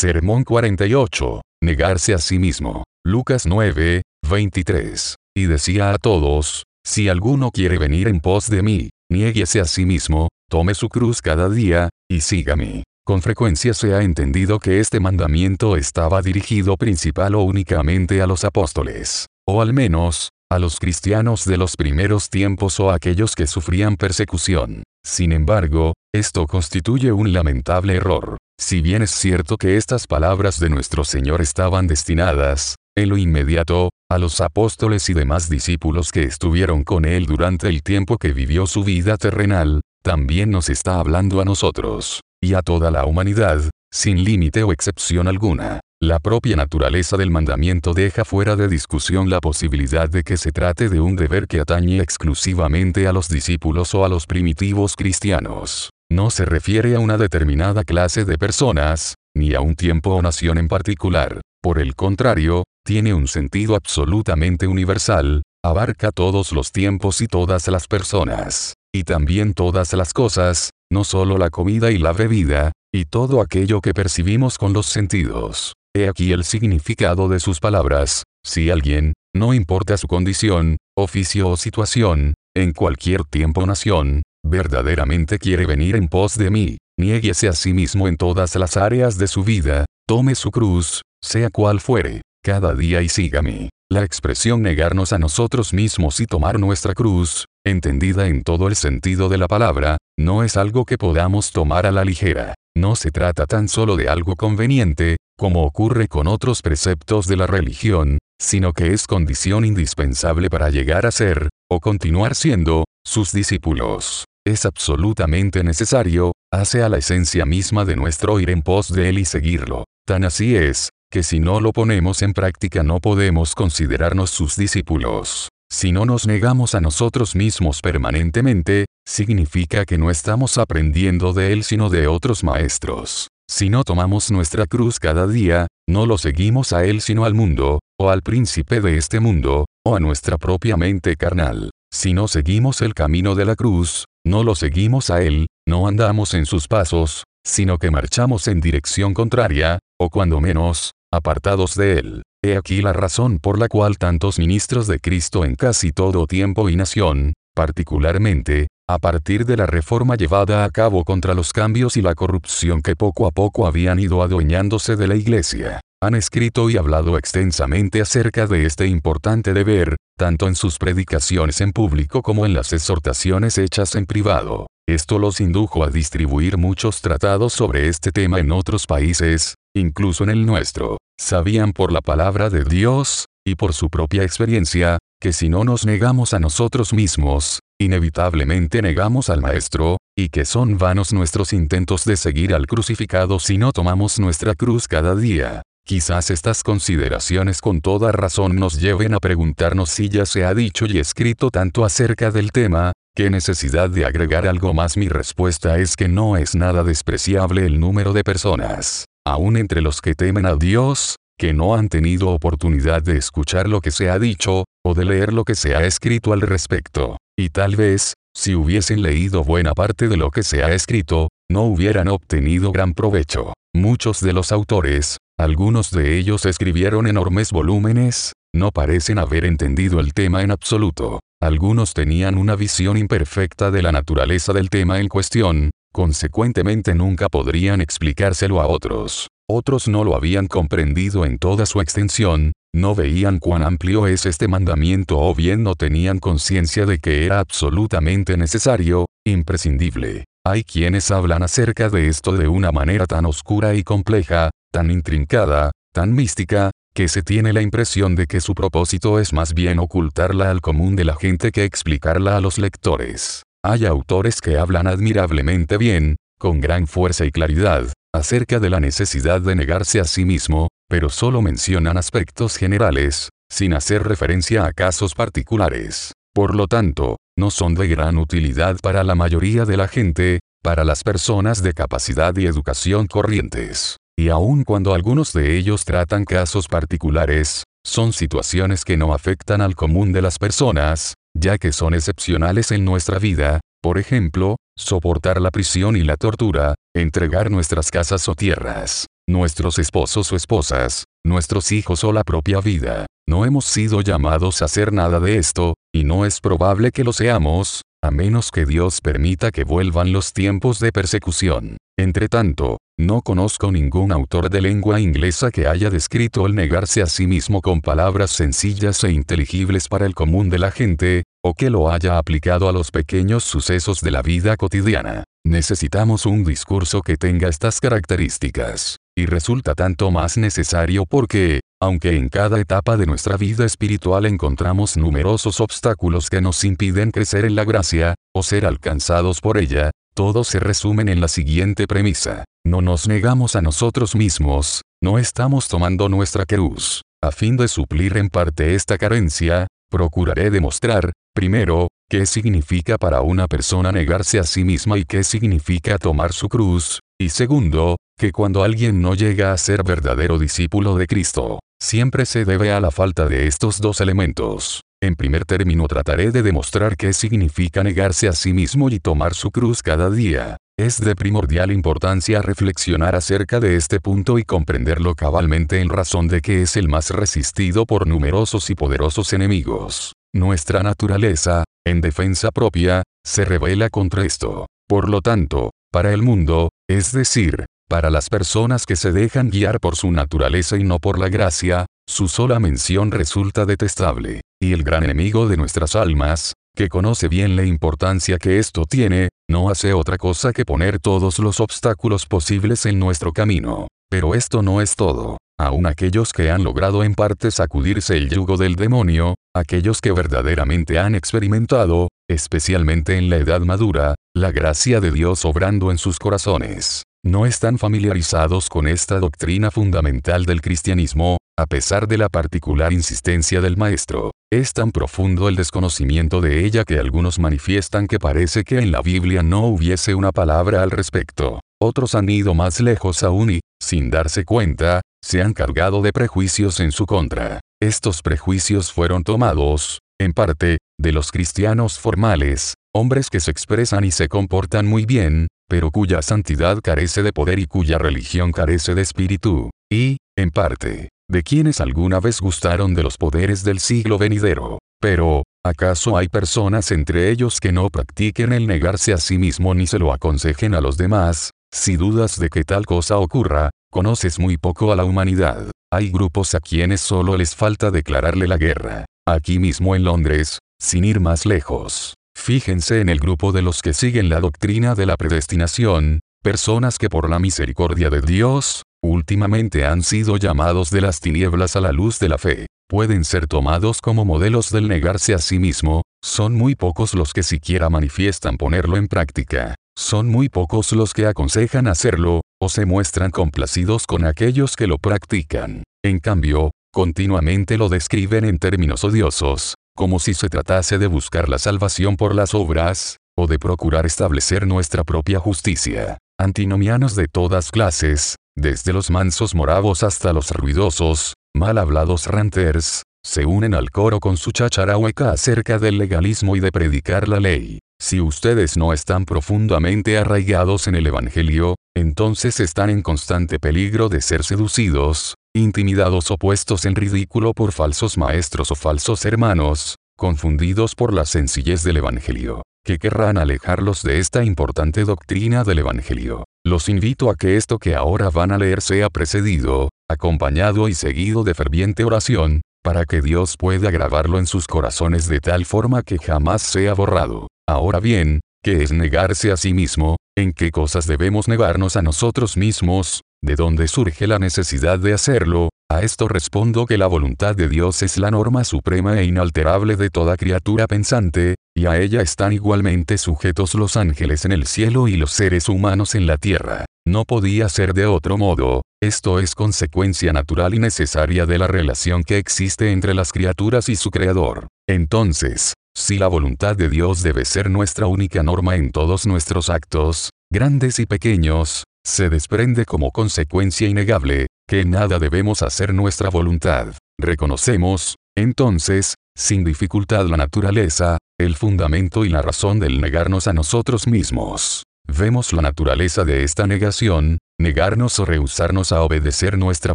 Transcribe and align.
Sermón 0.00 0.44
48. 0.44 1.40
Negarse 1.60 2.14
a 2.14 2.18
sí 2.18 2.38
mismo. 2.38 2.84
Lucas 3.04 3.46
9, 3.46 4.02
23. 4.30 5.16
Y 5.36 5.46
decía 5.46 5.90
a 5.90 5.98
todos, 5.98 6.62
si 6.86 7.08
alguno 7.08 7.50
quiere 7.50 7.78
venir 7.78 8.06
en 8.06 8.20
pos 8.20 8.48
de 8.48 8.62
mí, 8.62 8.90
niéguese 9.10 9.58
a 9.58 9.64
sí 9.64 9.86
mismo, 9.86 10.28
tome 10.48 10.74
su 10.74 10.88
cruz 10.88 11.20
cada 11.20 11.48
día, 11.48 11.88
y 12.08 12.20
sígame. 12.20 12.84
Con 13.04 13.22
frecuencia 13.22 13.74
se 13.74 13.92
ha 13.92 14.02
entendido 14.02 14.60
que 14.60 14.78
este 14.78 15.00
mandamiento 15.00 15.76
estaba 15.76 16.22
dirigido 16.22 16.76
principal 16.76 17.34
o 17.34 17.42
únicamente 17.42 18.22
a 18.22 18.28
los 18.28 18.44
apóstoles, 18.44 19.26
o 19.48 19.62
al 19.62 19.72
menos, 19.72 20.28
a 20.48 20.60
los 20.60 20.78
cristianos 20.78 21.44
de 21.44 21.56
los 21.56 21.74
primeros 21.74 22.30
tiempos 22.30 22.78
o 22.78 22.92
a 22.92 22.94
aquellos 22.94 23.34
que 23.34 23.48
sufrían 23.48 23.96
persecución. 23.96 24.84
Sin 25.04 25.32
embargo, 25.32 25.94
esto 26.14 26.46
constituye 26.46 27.10
un 27.10 27.32
lamentable 27.32 27.96
error. 27.96 28.36
Si 28.60 28.82
bien 28.82 29.02
es 29.02 29.12
cierto 29.12 29.56
que 29.56 29.76
estas 29.76 30.06
palabras 30.06 30.58
de 30.58 30.68
nuestro 30.68 31.04
Señor 31.04 31.40
estaban 31.40 31.86
destinadas, 31.86 32.74
en 32.96 33.08
lo 33.08 33.16
inmediato, 33.16 33.90
a 34.10 34.18
los 34.18 34.40
apóstoles 34.40 35.08
y 35.08 35.14
demás 35.14 35.48
discípulos 35.48 36.10
que 36.10 36.24
estuvieron 36.24 36.82
con 36.82 37.04
Él 37.04 37.26
durante 37.26 37.68
el 37.68 37.82
tiempo 37.82 38.18
que 38.18 38.32
vivió 38.32 38.66
su 38.66 38.82
vida 38.82 39.16
terrenal, 39.16 39.80
también 40.02 40.50
nos 40.50 40.68
está 40.68 40.98
hablando 40.98 41.40
a 41.40 41.44
nosotros, 41.44 42.20
y 42.42 42.54
a 42.54 42.62
toda 42.62 42.90
la 42.90 43.04
humanidad, 43.06 43.62
sin 43.92 44.24
límite 44.24 44.64
o 44.64 44.72
excepción 44.72 45.28
alguna. 45.28 45.80
La 46.00 46.18
propia 46.18 46.56
naturaleza 46.56 47.16
del 47.16 47.30
mandamiento 47.30 47.94
deja 47.94 48.24
fuera 48.24 48.56
de 48.56 48.68
discusión 48.68 49.30
la 49.30 49.40
posibilidad 49.40 50.08
de 50.08 50.22
que 50.24 50.36
se 50.36 50.52
trate 50.52 50.88
de 50.88 51.00
un 51.00 51.16
deber 51.16 51.46
que 51.46 51.60
atañe 51.60 52.00
exclusivamente 52.00 53.06
a 53.06 53.12
los 53.12 53.28
discípulos 53.28 53.94
o 53.94 54.04
a 54.04 54.08
los 54.08 54.26
primitivos 54.26 54.94
cristianos. 54.96 55.90
No 56.10 56.30
se 56.30 56.46
refiere 56.46 56.94
a 56.94 57.00
una 57.00 57.18
determinada 57.18 57.84
clase 57.84 58.24
de 58.24 58.38
personas, 58.38 59.14
ni 59.36 59.54
a 59.54 59.60
un 59.60 59.76
tiempo 59.76 60.14
o 60.14 60.22
nación 60.22 60.56
en 60.56 60.66
particular. 60.66 61.42
Por 61.62 61.78
el 61.78 61.94
contrario, 61.94 62.64
tiene 62.82 63.12
un 63.12 63.28
sentido 63.28 63.74
absolutamente 63.74 64.66
universal, 64.66 65.42
abarca 65.62 66.10
todos 66.10 66.52
los 66.52 66.72
tiempos 66.72 67.20
y 67.20 67.26
todas 67.26 67.68
las 67.68 67.86
personas, 67.88 68.72
y 68.90 69.04
también 69.04 69.52
todas 69.52 69.92
las 69.92 70.14
cosas, 70.14 70.70
no 70.90 71.04
solo 71.04 71.36
la 71.36 71.50
comida 71.50 71.90
y 71.90 71.98
la 71.98 72.14
bebida, 72.14 72.72
y 72.90 73.04
todo 73.04 73.42
aquello 73.42 73.82
que 73.82 73.92
percibimos 73.92 74.56
con 74.56 74.72
los 74.72 74.86
sentidos. 74.86 75.74
He 75.94 76.08
aquí 76.08 76.32
el 76.32 76.44
significado 76.44 77.28
de 77.28 77.38
sus 77.38 77.60
palabras. 77.60 78.22
Si 78.42 78.70
alguien, 78.70 79.12
no 79.34 79.52
importa 79.52 79.98
su 79.98 80.06
condición, 80.06 80.78
oficio 80.96 81.50
o 81.50 81.56
situación, 81.58 82.32
en 82.56 82.72
cualquier 82.72 83.24
tiempo 83.24 83.60
o 83.60 83.66
nación, 83.66 84.22
verdaderamente 84.44 85.38
quiere 85.38 85.66
venir 85.66 85.96
en 85.96 86.08
pos 86.08 86.36
de 86.36 86.50
mí, 86.50 86.78
niéguese 86.98 87.48
a 87.48 87.52
sí 87.52 87.72
mismo 87.72 88.08
en 88.08 88.16
todas 88.16 88.54
las 88.56 88.76
áreas 88.76 89.18
de 89.18 89.26
su 89.26 89.44
vida, 89.44 89.84
tome 90.06 90.34
su 90.34 90.50
cruz, 90.50 91.02
sea 91.22 91.50
cual 91.50 91.80
fuere, 91.80 92.22
cada 92.42 92.74
día 92.74 93.02
y 93.02 93.08
sígame. 93.08 93.70
La 93.90 94.04
expresión 94.04 94.60
negarnos 94.60 95.14
a 95.14 95.18
nosotros 95.18 95.72
mismos 95.72 96.20
y 96.20 96.26
tomar 96.26 96.60
nuestra 96.60 96.92
cruz, 96.92 97.46
entendida 97.64 98.26
en 98.26 98.42
todo 98.42 98.68
el 98.68 98.76
sentido 98.76 99.30
de 99.30 99.38
la 99.38 99.48
palabra, 99.48 99.96
no 100.18 100.44
es 100.44 100.56
algo 100.56 100.84
que 100.84 100.98
podamos 100.98 101.52
tomar 101.52 101.86
a 101.86 101.92
la 101.92 102.04
ligera. 102.04 102.54
No 102.76 102.96
se 102.96 103.10
trata 103.10 103.46
tan 103.46 103.66
solo 103.66 103.96
de 103.96 104.08
algo 104.08 104.36
conveniente, 104.36 105.16
como 105.38 105.64
ocurre 105.64 106.06
con 106.06 106.26
otros 106.26 106.60
preceptos 106.62 107.26
de 107.26 107.36
la 107.36 107.46
religión, 107.46 108.18
sino 108.40 108.72
que 108.72 108.92
es 108.92 109.06
condición 109.06 109.64
indispensable 109.64 110.50
para 110.50 110.70
llegar 110.70 111.06
a 111.06 111.10
ser, 111.10 111.48
o 111.70 111.80
continuar 111.80 112.34
siendo, 112.34 112.84
sus 113.04 113.32
discípulos. 113.32 114.24
Es 114.46 114.64
absolutamente 114.64 115.62
necesario, 115.62 116.32
hace 116.52 116.82
a 116.82 116.88
la 116.88 116.98
esencia 116.98 117.44
misma 117.44 117.84
de 117.84 117.96
nuestro 117.96 118.40
ir 118.40 118.50
en 118.50 118.62
pos 118.62 118.92
de 118.92 119.08
él 119.08 119.18
y 119.18 119.24
seguirlo. 119.24 119.84
Tan 120.06 120.24
así 120.24 120.56
es, 120.56 120.90
que 121.10 121.22
si 121.22 121.40
no 121.40 121.60
lo 121.60 121.72
ponemos 121.72 122.22
en 122.22 122.32
práctica 122.32 122.82
no 122.82 123.00
podemos 123.00 123.54
considerarnos 123.54 124.30
sus 124.30 124.56
discípulos. 124.56 125.48
Si 125.70 125.92
no 125.92 126.06
nos 126.06 126.26
negamos 126.26 126.74
a 126.74 126.80
nosotros 126.80 127.34
mismos 127.34 127.82
permanentemente, 127.82 128.86
significa 129.06 129.84
que 129.84 129.98
no 129.98 130.10
estamos 130.10 130.56
aprendiendo 130.56 131.34
de 131.34 131.52
él 131.52 131.62
sino 131.62 131.90
de 131.90 132.06
otros 132.06 132.42
maestros. 132.42 133.28
Si 133.50 133.70
no 133.70 133.82
tomamos 133.82 134.30
nuestra 134.30 134.66
cruz 134.66 135.00
cada 135.00 135.26
día, 135.26 135.68
no 135.88 136.04
lo 136.04 136.18
seguimos 136.18 136.74
a 136.74 136.84
Él 136.84 137.00
sino 137.00 137.24
al 137.24 137.32
mundo, 137.32 137.80
o 137.98 138.10
al 138.10 138.20
príncipe 138.20 138.82
de 138.82 138.98
este 138.98 139.20
mundo, 139.20 139.64
o 139.86 139.96
a 139.96 140.00
nuestra 140.00 140.36
propia 140.36 140.76
mente 140.76 141.16
carnal. 141.16 141.70
Si 141.90 142.12
no 142.12 142.28
seguimos 142.28 142.82
el 142.82 142.92
camino 142.92 143.34
de 143.34 143.46
la 143.46 143.56
cruz, 143.56 144.04
no 144.26 144.44
lo 144.44 144.54
seguimos 144.54 145.08
a 145.08 145.22
Él, 145.22 145.46
no 145.66 145.88
andamos 145.88 146.34
en 146.34 146.44
sus 146.44 146.68
pasos, 146.68 147.24
sino 147.42 147.78
que 147.78 147.90
marchamos 147.90 148.48
en 148.48 148.60
dirección 148.60 149.14
contraria, 149.14 149.78
o 149.98 150.10
cuando 150.10 150.42
menos, 150.42 150.92
apartados 151.10 151.74
de 151.74 151.98
Él. 151.98 152.22
He 152.44 152.54
aquí 152.54 152.82
la 152.82 152.92
razón 152.92 153.38
por 153.38 153.58
la 153.58 153.68
cual 153.68 153.96
tantos 153.96 154.38
ministros 154.38 154.86
de 154.86 155.00
Cristo 155.00 155.46
en 155.46 155.54
casi 155.54 155.90
todo 155.90 156.26
tiempo 156.26 156.68
y 156.68 156.76
nación, 156.76 157.32
particularmente, 157.58 158.68
a 158.88 159.00
partir 159.00 159.44
de 159.44 159.56
la 159.56 159.66
reforma 159.66 160.14
llevada 160.14 160.62
a 160.62 160.70
cabo 160.70 161.02
contra 161.02 161.34
los 161.34 161.52
cambios 161.52 161.96
y 161.96 162.02
la 162.02 162.14
corrupción 162.14 162.82
que 162.82 162.94
poco 162.94 163.26
a 163.26 163.32
poco 163.32 163.66
habían 163.66 163.98
ido 163.98 164.22
adueñándose 164.22 164.94
de 164.94 165.08
la 165.08 165.16
Iglesia, 165.16 165.80
han 166.00 166.14
escrito 166.14 166.70
y 166.70 166.76
hablado 166.76 167.18
extensamente 167.18 168.00
acerca 168.00 168.46
de 168.46 168.64
este 168.64 168.86
importante 168.86 169.54
deber, 169.54 169.96
tanto 170.16 170.46
en 170.46 170.54
sus 170.54 170.78
predicaciones 170.78 171.60
en 171.60 171.72
público 171.72 172.22
como 172.22 172.46
en 172.46 172.54
las 172.54 172.72
exhortaciones 172.72 173.58
hechas 173.58 173.96
en 173.96 174.06
privado. 174.06 174.68
Esto 174.88 175.18
los 175.18 175.40
indujo 175.40 175.82
a 175.82 175.90
distribuir 175.90 176.58
muchos 176.58 177.00
tratados 177.00 177.54
sobre 177.54 177.88
este 177.88 178.12
tema 178.12 178.38
en 178.38 178.52
otros 178.52 178.86
países, 178.86 179.56
incluso 179.74 180.22
en 180.22 180.30
el 180.30 180.46
nuestro. 180.46 180.98
Sabían 181.18 181.72
por 181.72 181.90
la 181.90 182.02
palabra 182.02 182.50
de 182.50 182.62
Dios, 182.62 183.24
y 183.44 183.56
por 183.56 183.72
su 183.72 183.90
propia 183.90 184.22
experiencia, 184.22 184.98
que 185.20 185.32
si 185.32 185.48
no 185.48 185.64
nos 185.64 185.84
negamos 185.84 186.32
a 186.32 186.38
nosotros 186.38 186.92
mismos, 186.92 187.58
inevitablemente 187.80 188.82
negamos 188.82 189.30
al 189.30 189.40
Maestro, 189.40 189.96
y 190.16 190.28
que 190.28 190.44
son 190.44 190.78
vanos 190.78 191.12
nuestros 191.12 191.52
intentos 191.52 192.04
de 192.04 192.16
seguir 192.16 192.54
al 192.54 192.66
crucificado 192.66 193.40
si 193.40 193.58
no 193.58 193.72
tomamos 193.72 194.20
nuestra 194.20 194.54
cruz 194.54 194.86
cada 194.86 195.16
día. 195.16 195.62
Quizás 195.84 196.30
estas 196.30 196.62
consideraciones 196.62 197.60
con 197.60 197.80
toda 197.80 198.12
razón 198.12 198.56
nos 198.56 198.78
lleven 198.78 199.14
a 199.14 199.18
preguntarnos 199.18 199.90
si 199.90 200.08
ya 200.08 200.26
se 200.26 200.44
ha 200.44 200.54
dicho 200.54 200.86
y 200.86 200.98
escrito 200.98 201.50
tanto 201.50 201.84
acerca 201.84 202.30
del 202.30 202.52
tema, 202.52 202.92
¿qué 203.16 203.30
necesidad 203.30 203.90
de 203.90 204.04
agregar 204.04 204.46
algo 204.46 204.74
más? 204.74 204.96
Mi 204.96 205.08
respuesta 205.08 205.78
es 205.78 205.96
que 205.96 206.06
no 206.06 206.36
es 206.36 206.54
nada 206.54 206.84
despreciable 206.84 207.64
el 207.64 207.80
número 207.80 208.12
de 208.12 208.22
personas, 208.22 209.06
aún 209.26 209.56
entre 209.56 209.80
los 209.80 210.00
que 210.00 210.14
temen 210.14 210.46
a 210.46 210.56
Dios, 210.56 211.16
que 211.38 211.52
no 211.52 211.74
han 211.74 211.88
tenido 211.88 212.30
oportunidad 212.30 213.02
de 213.02 213.16
escuchar 213.16 213.68
lo 213.68 213.80
que 213.80 213.92
se 213.92 214.10
ha 214.10 214.18
dicho, 214.18 214.64
o 214.84 214.94
de 214.94 215.04
leer 215.04 215.32
lo 215.32 215.44
que 215.44 215.54
se 215.54 215.74
ha 215.76 215.84
escrito 215.84 216.32
al 216.32 216.40
respecto. 216.40 217.16
Y 217.38 217.50
tal 217.50 217.76
vez, 217.76 218.14
si 218.36 218.54
hubiesen 218.54 219.02
leído 219.02 219.44
buena 219.44 219.72
parte 219.72 220.08
de 220.08 220.16
lo 220.16 220.30
que 220.30 220.42
se 220.42 220.64
ha 220.64 220.72
escrito, 220.74 221.28
no 221.48 221.62
hubieran 221.62 222.08
obtenido 222.08 222.72
gran 222.72 222.92
provecho. 222.92 223.54
Muchos 223.74 224.20
de 224.20 224.32
los 224.32 224.50
autores, 224.50 225.18
algunos 225.38 225.92
de 225.92 226.18
ellos 226.18 226.44
escribieron 226.44 227.06
enormes 227.06 227.52
volúmenes, 227.52 228.32
no 228.54 228.72
parecen 228.72 229.18
haber 229.18 229.44
entendido 229.44 230.00
el 230.00 230.14
tema 230.14 230.42
en 230.42 230.50
absoluto. 230.50 231.20
Algunos 231.40 231.94
tenían 231.94 232.36
una 232.36 232.56
visión 232.56 232.96
imperfecta 232.96 233.70
de 233.70 233.82
la 233.82 233.92
naturaleza 233.92 234.52
del 234.52 234.70
tema 234.70 234.98
en 234.98 235.06
cuestión, 235.06 235.70
consecuentemente 235.92 236.96
nunca 236.96 237.28
podrían 237.28 237.80
explicárselo 237.80 238.60
a 238.60 238.66
otros. 238.66 239.28
Otros 239.50 239.88
no 239.88 240.04
lo 240.04 240.14
habían 240.14 240.46
comprendido 240.46 241.24
en 241.24 241.38
toda 241.38 241.64
su 241.64 241.80
extensión, 241.80 242.52
no 242.74 242.94
veían 242.94 243.38
cuán 243.38 243.62
amplio 243.62 244.06
es 244.06 244.26
este 244.26 244.46
mandamiento 244.46 245.18
o 245.18 245.34
bien 245.34 245.62
no 245.62 245.74
tenían 245.74 246.18
conciencia 246.18 246.84
de 246.84 246.98
que 246.98 247.24
era 247.24 247.40
absolutamente 247.40 248.36
necesario, 248.36 249.06
imprescindible. 249.26 250.24
Hay 250.44 250.64
quienes 250.64 251.10
hablan 251.10 251.42
acerca 251.42 251.88
de 251.88 252.08
esto 252.08 252.32
de 252.32 252.46
una 252.46 252.72
manera 252.72 253.06
tan 253.06 253.24
oscura 253.24 253.74
y 253.74 253.84
compleja, 253.84 254.50
tan 254.70 254.90
intrincada, 254.90 255.70
tan 255.94 256.12
mística, 256.12 256.70
que 256.94 257.08
se 257.08 257.22
tiene 257.22 257.54
la 257.54 257.62
impresión 257.62 258.16
de 258.16 258.26
que 258.26 258.42
su 258.42 258.54
propósito 258.54 259.18
es 259.18 259.32
más 259.32 259.54
bien 259.54 259.78
ocultarla 259.78 260.50
al 260.50 260.60
común 260.60 260.94
de 260.94 261.04
la 261.04 261.16
gente 261.16 261.52
que 261.52 261.64
explicarla 261.64 262.36
a 262.36 262.40
los 262.42 262.58
lectores. 262.58 263.44
Hay 263.64 263.86
autores 263.86 264.42
que 264.42 264.58
hablan 264.58 264.86
admirablemente 264.86 265.78
bien, 265.78 266.16
con 266.38 266.60
gran 266.60 266.86
fuerza 266.86 267.24
y 267.26 267.30
claridad, 267.30 267.92
acerca 268.14 268.60
de 268.60 268.70
la 268.70 268.80
necesidad 268.80 269.40
de 269.40 269.54
negarse 269.54 270.00
a 270.00 270.04
sí 270.04 270.24
mismo, 270.24 270.68
pero 270.88 271.10
solo 271.10 271.42
mencionan 271.42 271.98
aspectos 271.98 272.56
generales, 272.56 273.28
sin 273.50 273.74
hacer 273.74 274.04
referencia 274.04 274.64
a 274.64 274.72
casos 274.72 275.14
particulares. 275.14 276.12
Por 276.34 276.54
lo 276.54 276.68
tanto, 276.68 277.16
no 277.36 277.50
son 277.50 277.74
de 277.74 277.88
gran 277.88 278.16
utilidad 278.16 278.76
para 278.82 279.04
la 279.04 279.14
mayoría 279.14 279.64
de 279.64 279.76
la 279.76 279.88
gente, 279.88 280.40
para 280.62 280.84
las 280.84 281.02
personas 281.02 281.62
de 281.62 281.72
capacidad 281.72 282.36
y 282.36 282.46
educación 282.46 283.06
corrientes. 283.06 283.96
Y 284.18 284.28
aun 284.28 284.64
cuando 284.64 284.94
algunos 284.94 285.32
de 285.32 285.56
ellos 285.56 285.84
tratan 285.84 286.24
casos 286.24 286.66
particulares, 286.66 287.64
son 287.84 288.12
situaciones 288.12 288.84
que 288.84 288.96
no 288.96 289.14
afectan 289.14 289.60
al 289.60 289.74
común 289.74 290.12
de 290.12 290.22
las 290.22 290.38
personas, 290.38 291.14
ya 291.34 291.58
que 291.58 291.72
son 291.72 291.94
excepcionales 291.94 292.72
en 292.72 292.84
nuestra 292.84 293.18
vida, 293.18 293.60
por 293.80 293.98
ejemplo, 293.98 294.56
soportar 294.78 295.40
la 295.40 295.50
prisión 295.50 295.96
y 295.96 296.04
la 296.04 296.16
tortura, 296.16 296.74
entregar 296.94 297.50
nuestras 297.50 297.90
casas 297.90 298.28
o 298.28 298.34
tierras. 298.34 299.06
nuestros 299.28 299.78
esposos 299.78 300.32
o 300.32 300.36
esposas, 300.36 301.04
nuestros 301.22 301.70
hijos 301.70 302.02
o 302.02 302.14
la 302.14 302.24
propia 302.24 302.60
vida. 302.60 303.04
No 303.28 303.44
hemos 303.44 303.66
sido 303.66 304.00
llamados 304.00 304.62
a 304.62 304.64
hacer 304.64 304.90
nada 304.90 305.20
de 305.20 305.36
esto, 305.36 305.74
y 305.94 306.04
no 306.04 306.24
es 306.24 306.40
probable 306.40 306.92
que 306.92 307.04
lo 307.04 307.12
seamos, 307.12 307.82
a 308.02 308.10
menos 308.10 308.50
que 308.50 308.64
Dios 308.64 309.02
permita 309.02 309.50
que 309.50 309.64
vuelvan 309.64 310.12
los 310.12 310.32
tiempos 310.32 310.80
de 310.80 310.92
persecución. 310.92 311.76
Entre 311.98 312.28
tanto, 312.28 312.78
no 312.98 313.22
conozco 313.22 313.70
ningún 313.70 314.10
autor 314.10 314.50
de 314.50 314.60
lengua 314.60 314.98
inglesa 314.98 315.52
que 315.52 315.68
haya 315.68 315.88
descrito 315.88 316.46
el 316.46 316.56
negarse 316.56 317.00
a 317.00 317.06
sí 317.06 317.28
mismo 317.28 317.62
con 317.62 317.80
palabras 317.80 318.32
sencillas 318.32 319.04
e 319.04 319.12
inteligibles 319.12 319.86
para 319.86 320.04
el 320.04 320.16
común 320.16 320.50
de 320.50 320.58
la 320.58 320.72
gente, 320.72 321.22
o 321.40 321.54
que 321.54 321.70
lo 321.70 321.92
haya 321.92 322.18
aplicado 322.18 322.68
a 322.68 322.72
los 322.72 322.90
pequeños 322.90 323.44
sucesos 323.44 324.00
de 324.00 324.10
la 324.10 324.22
vida 324.22 324.56
cotidiana. 324.56 325.22
Necesitamos 325.44 326.26
un 326.26 326.42
discurso 326.42 327.00
que 327.02 327.16
tenga 327.16 327.48
estas 327.48 327.78
características. 327.78 328.96
Y 329.16 329.26
resulta 329.26 329.76
tanto 329.76 330.10
más 330.10 330.36
necesario 330.36 331.06
porque, 331.06 331.60
aunque 331.80 332.16
en 332.16 332.28
cada 332.28 332.58
etapa 332.58 332.96
de 332.96 333.06
nuestra 333.06 333.36
vida 333.36 333.64
espiritual 333.64 334.26
encontramos 334.26 334.96
numerosos 334.96 335.60
obstáculos 335.60 336.30
que 336.30 336.40
nos 336.40 336.64
impiden 336.64 337.12
crecer 337.12 337.44
en 337.44 337.54
la 337.54 337.64
gracia, 337.64 338.16
o 338.34 338.42
ser 338.42 338.66
alcanzados 338.66 339.40
por 339.40 339.56
ella, 339.56 339.92
todos 340.18 340.48
se 340.48 340.58
resumen 340.58 341.08
en 341.08 341.20
la 341.20 341.28
siguiente 341.28 341.86
premisa. 341.86 342.42
No 342.66 342.82
nos 342.82 343.06
negamos 343.06 343.54
a 343.54 343.62
nosotros 343.62 344.16
mismos, 344.16 344.82
no 345.00 345.16
estamos 345.16 345.68
tomando 345.68 346.08
nuestra 346.08 346.44
cruz. 346.44 347.02
A 347.22 347.30
fin 347.30 347.56
de 347.56 347.68
suplir 347.68 348.16
en 348.16 348.28
parte 348.28 348.74
esta 348.74 348.98
carencia, 348.98 349.68
procuraré 349.88 350.50
demostrar, 350.50 351.12
primero, 351.32 351.86
qué 352.10 352.26
significa 352.26 352.98
para 352.98 353.20
una 353.20 353.46
persona 353.46 353.92
negarse 353.92 354.40
a 354.40 354.42
sí 354.42 354.64
misma 354.64 354.98
y 354.98 355.04
qué 355.04 355.22
significa 355.22 355.98
tomar 355.98 356.32
su 356.32 356.48
cruz, 356.48 356.98
y 357.16 357.28
segundo, 357.28 357.94
que 358.18 358.32
cuando 358.32 358.64
alguien 358.64 359.00
no 359.00 359.14
llega 359.14 359.52
a 359.52 359.56
ser 359.56 359.84
verdadero 359.84 360.36
discípulo 360.40 360.96
de 360.96 361.06
Cristo, 361.06 361.60
siempre 361.80 362.26
se 362.26 362.44
debe 362.44 362.72
a 362.72 362.80
la 362.80 362.90
falta 362.90 363.28
de 363.28 363.46
estos 363.46 363.80
dos 363.80 364.00
elementos. 364.00 364.80
En 365.00 365.14
primer 365.14 365.44
término 365.44 365.86
trataré 365.86 366.32
de 366.32 366.42
demostrar 366.42 366.96
qué 366.96 367.12
significa 367.12 367.84
negarse 367.84 368.26
a 368.26 368.32
sí 368.32 368.52
mismo 368.52 368.90
y 368.90 368.98
tomar 368.98 369.34
su 369.34 369.52
cruz 369.52 369.80
cada 369.80 370.10
día. 370.10 370.56
Es 370.76 371.00
de 371.00 371.14
primordial 371.14 371.70
importancia 371.70 372.42
reflexionar 372.42 373.14
acerca 373.14 373.60
de 373.60 373.76
este 373.76 374.00
punto 374.00 374.40
y 374.40 374.44
comprenderlo 374.44 375.14
cabalmente 375.14 375.80
en 375.80 375.88
razón 375.88 376.26
de 376.26 376.40
que 376.40 376.62
es 376.62 376.76
el 376.76 376.88
más 376.88 377.10
resistido 377.10 377.86
por 377.86 378.08
numerosos 378.08 378.70
y 378.70 378.74
poderosos 378.74 379.32
enemigos. 379.32 380.14
Nuestra 380.34 380.82
naturaleza, 380.82 381.62
en 381.86 382.00
defensa 382.00 382.50
propia, 382.50 383.04
se 383.24 383.44
revela 383.44 383.90
contra 383.90 384.24
esto. 384.24 384.66
Por 384.88 385.08
lo 385.08 385.20
tanto, 385.20 385.70
para 385.92 386.12
el 386.12 386.22
mundo, 386.22 386.70
es 386.88 387.12
decir, 387.12 387.66
para 387.88 388.10
las 388.10 388.28
personas 388.28 388.84
que 388.84 388.96
se 388.96 389.12
dejan 389.12 389.50
guiar 389.50 389.78
por 389.78 389.94
su 389.94 390.10
naturaleza 390.10 390.76
y 390.76 390.82
no 390.82 390.98
por 390.98 391.20
la 391.20 391.28
gracia, 391.28 391.86
su 392.08 392.26
sola 392.26 392.58
mención 392.58 393.12
resulta 393.12 393.64
detestable. 393.64 394.40
Y 394.60 394.72
el 394.72 394.82
gran 394.82 395.04
enemigo 395.04 395.46
de 395.46 395.56
nuestras 395.56 395.94
almas, 395.94 396.54
que 396.74 396.88
conoce 396.88 397.28
bien 397.28 397.54
la 397.54 397.64
importancia 397.64 398.38
que 398.38 398.58
esto 398.58 398.86
tiene, 398.86 399.28
no 399.48 399.70
hace 399.70 399.92
otra 399.92 400.18
cosa 400.18 400.52
que 400.52 400.64
poner 400.64 400.98
todos 400.98 401.38
los 401.38 401.60
obstáculos 401.60 402.26
posibles 402.26 402.84
en 402.86 402.98
nuestro 402.98 403.32
camino. 403.32 403.86
Pero 404.10 404.34
esto 404.34 404.62
no 404.62 404.80
es 404.80 404.96
todo. 404.96 405.38
Aún 405.60 405.86
aquellos 405.86 406.32
que 406.32 406.50
han 406.50 406.64
logrado 406.64 407.04
en 407.04 407.14
parte 407.14 407.50
sacudirse 407.50 408.16
el 408.16 408.30
yugo 408.30 408.56
del 408.56 408.74
demonio, 408.74 409.34
aquellos 409.54 410.00
que 410.00 410.12
verdaderamente 410.12 410.98
han 410.98 411.14
experimentado, 411.14 412.08
especialmente 412.28 413.16
en 413.16 413.30
la 413.30 413.36
edad 413.36 413.60
madura, 413.60 414.14
la 414.34 414.50
gracia 414.50 415.00
de 415.00 415.12
Dios 415.12 415.44
obrando 415.44 415.90
en 415.90 415.98
sus 415.98 416.18
corazones 416.18 417.04
no 417.24 417.46
están 417.46 417.78
familiarizados 417.78 418.68
con 418.68 418.86
esta 418.86 419.18
doctrina 419.18 419.70
fundamental 419.70 420.46
del 420.46 420.60
cristianismo, 420.60 421.37
a 421.58 421.66
pesar 421.66 422.06
de 422.06 422.18
la 422.18 422.28
particular 422.28 422.92
insistencia 422.92 423.60
del 423.60 423.76
maestro. 423.76 424.30
Es 424.48 424.72
tan 424.72 424.92
profundo 424.92 425.48
el 425.48 425.56
desconocimiento 425.56 426.40
de 426.40 426.64
ella 426.64 426.84
que 426.84 427.00
algunos 427.00 427.40
manifiestan 427.40 428.06
que 428.06 428.20
parece 428.20 428.62
que 428.62 428.78
en 428.78 428.92
la 428.92 429.02
Biblia 429.02 429.42
no 429.42 429.66
hubiese 429.66 430.14
una 430.14 430.30
palabra 430.30 430.84
al 430.84 430.92
respecto. 430.92 431.58
Otros 431.82 432.14
han 432.14 432.28
ido 432.28 432.54
más 432.54 432.80
lejos 432.80 433.24
aún 433.24 433.50
y, 433.50 433.60
sin 433.82 434.08
darse 434.08 434.44
cuenta, 434.44 435.00
se 435.20 435.42
han 435.42 435.52
cargado 435.52 436.00
de 436.00 436.12
prejuicios 436.12 436.78
en 436.78 436.92
su 436.92 437.06
contra. 437.06 437.58
Estos 437.82 438.22
prejuicios 438.22 438.92
fueron 438.92 439.24
tomados, 439.24 439.98
en 440.20 440.34
parte, 440.34 440.78
de 440.96 441.12
los 441.12 441.32
cristianos 441.32 441.98
formales, 441.98 442.74
hombres 442.94 443.30
que 443.30 443.40
se 443.40 443.50
expresan 443.50 444.04
y 444.04 444.12
se 444.12 444.28
comportan 444.28 444.86
muy 444.86 445.06
bien, 445.06 445.48
pero 445.68 445.90
cuya 445.90 446.22
santidad 446.22 446.78
carece 446.80 447.24
de 447.24 447.32
poder 447.32 447.58
y 447.58 447.66
cuya 447.66 447.98
religión 447.98 448.52
carece 448.52 448.94
de 448.94 449.02
espíritu, 449.02 449.70
y, 449.92 450.18
en 450.36 450.50
parte, 450.50 451.08
de 451.30 451.42
quienes 451.42 451.80
alguna 451.80 452.20
vez 452.20 452.40
gustaron 452.40 452.94
de 452.94 453.02
los 453.02 453.16
poderes 453.16 453.64
del 453.64 453.80
siglo 453.80 454.18
venidero. 454.18 454.78
Pero, 455.00 455.42
¿acaso 455.64 456.16
hay 456.16 456.28
personas 456.28 456.90
entre 456.90 457.30
ellos 457.30 457.60
que 457.60 457.72
no 457.72 457.88
practiquen 457.88 458.52
el 458.52 458.66
negarse 458.66 459.12
a 459.12 459.18
sí 459.18 459.38
mismo 459.38 459.74
ni 459.74 459.86
se 459.86 459.98
lo 459.98 460.12
aconsejen 460.12 460.74
a 460.74 460.80
los 460.80 460.96
demás? 460.96 461.50
Si 461.72 461.96
dudas 461.96 462.38
de 462.38 462.48
que 462.48 462.64
tal 462.64 462.86
cosa 462.86 463.18
ocurra, 463.18 463.70
conoces 463.90 464.38
muy 464.38 464.56
poco 464.56 464.92
a 464.92 464.96
la 464.96 465.04
humanidad. 465.04 465.70
Hay 465.92 466.10
grupos 466.10 466.54
a 466.54 466.60
quienes 466.60 467.00
solo 467.00 467.36
les 467.36 467.54
falta 467.54 467.90
declararle 467.90 468.48
la 468.48 468.56
guerra. 468.56 469.04
Aquí 469.26 469.58
mismo 469.58 469.94
en 469.94 470.04
Londres, 470.04 470.58
sin 470.80 471.04
ir 471.04 471.20
más 471.20 471.44
lejos, 471.44 472.14
Fíjense 472.38 473.00
en 473.00 473.08
el 473.08 473.18
grupo 473.18 473.52
de 473.52 473.62
los 473.62 473.82
que 473.82 473.92
siguen 473.92 474.28
la 474.28 474.40
doctrina 474.40 474.94
de 474.94 475.06
la 475.06 475.16
predestinación, 475.16 476.20
personas 476.42 476.96
que 476.96 477.10
por 477.10 477.28
la 477.28 477.40
misericordia 477.40 478.10
de 478.10 478.22
Dios, 478.22 478.84
últimamente 479.02 479.84
han 479.84 480.02
sido 480.02 480.36
llamados 480.36 480.90
de 480.90 481.00
las 481.00 481.20
tinieblas 481.20 481.76
a 481.76 481.80
la 481.80 481.92
luz 481.92 482.18
de 482.18 482.28
la 482.28 482.38
fe. 482.38 482.66
Pueden 482.88 483.24
ser 483.24 483.46
tomados 483.46 484.00
como 484.00 484.24
modelos 484.24 484.70
del 484.70 484.88
negarse 484.88 485.34
a 485.34 485.38
sí 485.38 485.58
mismo, 485.58 486.02
son 486.24 486.54
muy 486.54 486.74
pocos 486.74 487.14
los 487.14 487.32
que 487.32 487.42
siquiera 487.42 487.90
manifiestan 487.90 488.56
ponerlo 488.56 488.96
en 488.96 489.08
práctica. 489.08 489.74
Son 489.96 490.28
muy 490.28 490.48
pocos 490.48 490.92
los 490.92 491.12
que 491.12 491.26
aconsejan 491.26 491.86
hacerlo, 491.86 492.40
o 492.60 492.68
se 492.68 492.86
muestran 492.86 493.30
complacidos 493.30 494.06
con 494.06 494.24
aquellos 494.24 494.76
que 494.76 494.86
lo 494.86 494.98
practican. 494.98 495.82
En 496.04 496.18
cambio, 496.18 496.70
continuamente 496.92 497.76
lo 497.78 497.88
describen 497.88 498.44
en 498.44 498.58
términos 498.58 499.04
odiosos, 499.04 499.74
como 499.96 500.18
si 500.18 500.34
se 500.34 500.48
tratase 500.48 500.98
de 500.98 501.08
buscar 501.08 501.48
la 501.48 501.58
salvación 501.58 502.16
por 502.16 502.34
las 502.34 502.54
obras, 502.54 503.16
o 503.36 503.46
de 503.46 503.58
procurar 503.58 504.06
establecer 504.06 504.66
nuestra 504.66 505.04
propia 505.04 505.38
justicia. 505.38 506.18
Antinomianos 506.40 507.16
de 507.16 507.26
todas 507.26 507.70
clases, 507.70 508.36
desde 508.58 508.92
los 508.92 509.08
mansos 509.10 509.54
moravos 509.54 510.02
hasta 510.02 510.32
los 510.32 510.50
ruidosos, 510.50 511.34
mal 511.54 511.78
hablados 511.78 512.26
ranters, 512.26 513.04
se 513.24 513.46
unen 513.46 513.72
al 513.72 513.90
coro 513.90 514.18
con 514.18 514.36
su 514.36 514.50
cháchara 514.50 514.96
hueca 514.96 515.30
acerca 515.30 515.78
del 515.78 515.96
legalismo 515.96 516.56
y 516.56 516.60
de 516.60 516.72
predicar 516.72 517.28
la 517.28 517.38
ley. 517.38 517.78
Si 518.00 518.20
ustedes 518.20 518.76
no 518.76 518.92
están 518.92 519.24
profundamente 519.24 520.18
arraigados 520.18 520.88
en 520.88 520.96
el 520.96 521.06
Evangelio, 521.06 521.76
entonces 521.96 522.58
están 522.58 522.90
en 522.90 523.02
constante 523.02 523.58
peligro 523.60 524.08
de 524.08 524.20
ser 524.20 524.44
seducidos, 524.44 525.34
intimidados 525.54 526.30
o 526.30 526.36
puestos 526.36 526.84
en 526.84 526.96
ridículo 526.96 527.54
por 527.54 527.72
falsos 527.72 528.18
maestros 528.18 528.72
o 528.72 528.74
falsos 528.74 529.24
hermanos, 529.24 529.96
confundidos 530.16 530.96
por 530.96 531.12
la 531.12 531.24
sencillez 531.24 531.84
del 531.84 531.98
Evangelio, 531.98 532.62
que 532.84 532.98
querrán 532.98 533.38
alejarlos 533.38 534.02
de 534.02 534.18
esta 534.18 534.44
importante 534.44 535.04
doctrina 535.04 535.62
del 535.64 535.78
Evangelio. 535.78 536.44
Los 536.68 536.90
invito 536.90 537.30
a 537.30 537.34
que 537.34 537.56
esto 537.56 537.78
que 537.78 537.94
ahora 537.94 538.28
van 538.28 538.52
a 538.52 538.58
leer 538.58 538.82
sea 538.82 539.08
precedido, 539.08 539.88
acompañado 540.06 540.86
y 540.88 540.94
seguido 540.94 541.42
de 541.42 541.54
ferviente 541.54 542.04
oración, 542.04 542.60
para 542.84 543.06
que 543.06 543.22
Dios 543.22 543.54
pueda 543.58 543.90
grabarlo 543.90 544.38
en 544.38 544.44
sus 544.44 544.66
corazones 544.66 545.28
de 545.28 545.40
tal 545.40 545.64
forma 545.64 546.02
que 546.02 546.18
jamás 546.18 546.60
sea 546.60 546.92
borrado. 546.92 547.46
Ahora 547.66 548.00
bien, 548.00 548.40
¿qué 548.62 548.82
es 548.82 548.92
negarse 548.92 549.50
a 549.50 549.56
sí 549.56 549.72
mismo? 549.72 550.16
¿En 550.36 550.52
qué 550.52 550.70
cosas 550.70 551.06
debemos 551.06 551.48
negarnos 551.48 551.96
a 551.96 552.02
nosotros 552.02 552.58
mismos? 552.58 553.22
¿De 553.42 553.54
dónde 553.54 553.88
surge 553.88 554.26
la 554.26 554.38
necesidad 554.38 554.98
de 554.98 555.14
hacerlo? 555.14 555.70
A 555.90 556.02
esto 556.02 556.28
respondo 556.28 556.84
que 556.84 556.98
la 556.98 557.06
voluntad 557.06 557.56
de 557.56 557.66
Dios 557.66 558.02
es 558.02 558.18
la 558.18 558.30
norma 558.30 558.62
suprema 558.64 559.18
e 559.18 559.24
inalterable 559.24 559.96
de 559.96 560.10
toda 560.10 560.36
criatura 560.36 560.86
pensante, 560.86 561.54
y 561.74 561.86
a 561.86 561.98
ella 561.98 562.20
están 562.20 562.52
igualmente 562.52 563.16
sujetos 563.16 563.74
los 563.74 563.96
ángeles 563.96 564.44
en 564.44 564.52
el 564.52 564.66
cielo 564.66 565.08
y 565.08 565.16
los 565.16 565.30
seres 565.30 565.66
humanos 565.66 566.14
en 566.14 566.26
la 566.26 566.36
tierra. 566.36 566.84
No 567.06 567.24
podía 567.24 567.70
ser 567.70 567.94
de 567.94 568.04
otro 568.04 568.36
modo, 568.36 568.82
esto 569.02 569.38
es 569.38 569.54
consecuencia 569.54 570.30
natural 570.34 570.74
y 570.74 570.78
necesaria 570.78 571.46
de 571.46 571.56
la 571.56 571.68
relación 571.68 572.22
que 572.22 572.36
existe 572.36 572.92
entre 572.92 573.14
las 573.14 573.32
criaturas 573.32 573.88
y 573.88 573.96
su 573.96 574.10
Creador. 574.10 574.66
Entonces, 574.86 575.72
si 575.96 576.18
la 576.18 576.28
voluntad 576.28 576.76
de 576.76 576.90
Dios 576.90 577.22
debe 577.22 577.46
ser 577.46 577.70
nuestra 577.70 578.08
única 578.08 578.42
norma 578.42 578.76
en 578.76 578.92
todos 578.92 579.26
nuestros 579.26 579.70
actos, 579.70 580.28
grandes 580.52 580.98
y 580.98 581.06
pequeños, 581.06 581.84
se 582.04 582.28
desprende 582.28 582.84
como 582.84 583.10
consecuencia 583.10 583.88
innegable, 583.88 584.48
que 584.68 584.84
nada 584.84 585.18
debemos 585.18 585.62
hacer 585.62 585.94
nuestra 585.94 586.28
voluntad. 586.28 586.88
Reconocemos, 587.18 588.16
entonces, 588.36 589.14
sin 589.34 589.64
dificultad 589.64 590.26
la 590.26 590.36
naturaleza, 590.36 591.16
el 591.40 591.56
fundamento 591.56 592.26
y 592.26 592.28
la 592.28 592.42
razón 592.42 592.78
del 592.78 593.00
negarnos 593.00 593.48
a 593.48 593.54
nosotros 593.54 594.06
mismos. 594.06 594.82
Vemos 595.08 595.54
la 595.54 595.62
naturaleza 595.62 596.24
de 596.24 596.44
esta 596.44 596.66
negación, 596.66 597.38
negarnos 597.58 598.18
o 598.18 598.26
rehusarnos 598.26 598.92
a 598.92 599.02
obedecer 599.02 599.56
nuestra 599.56 599.94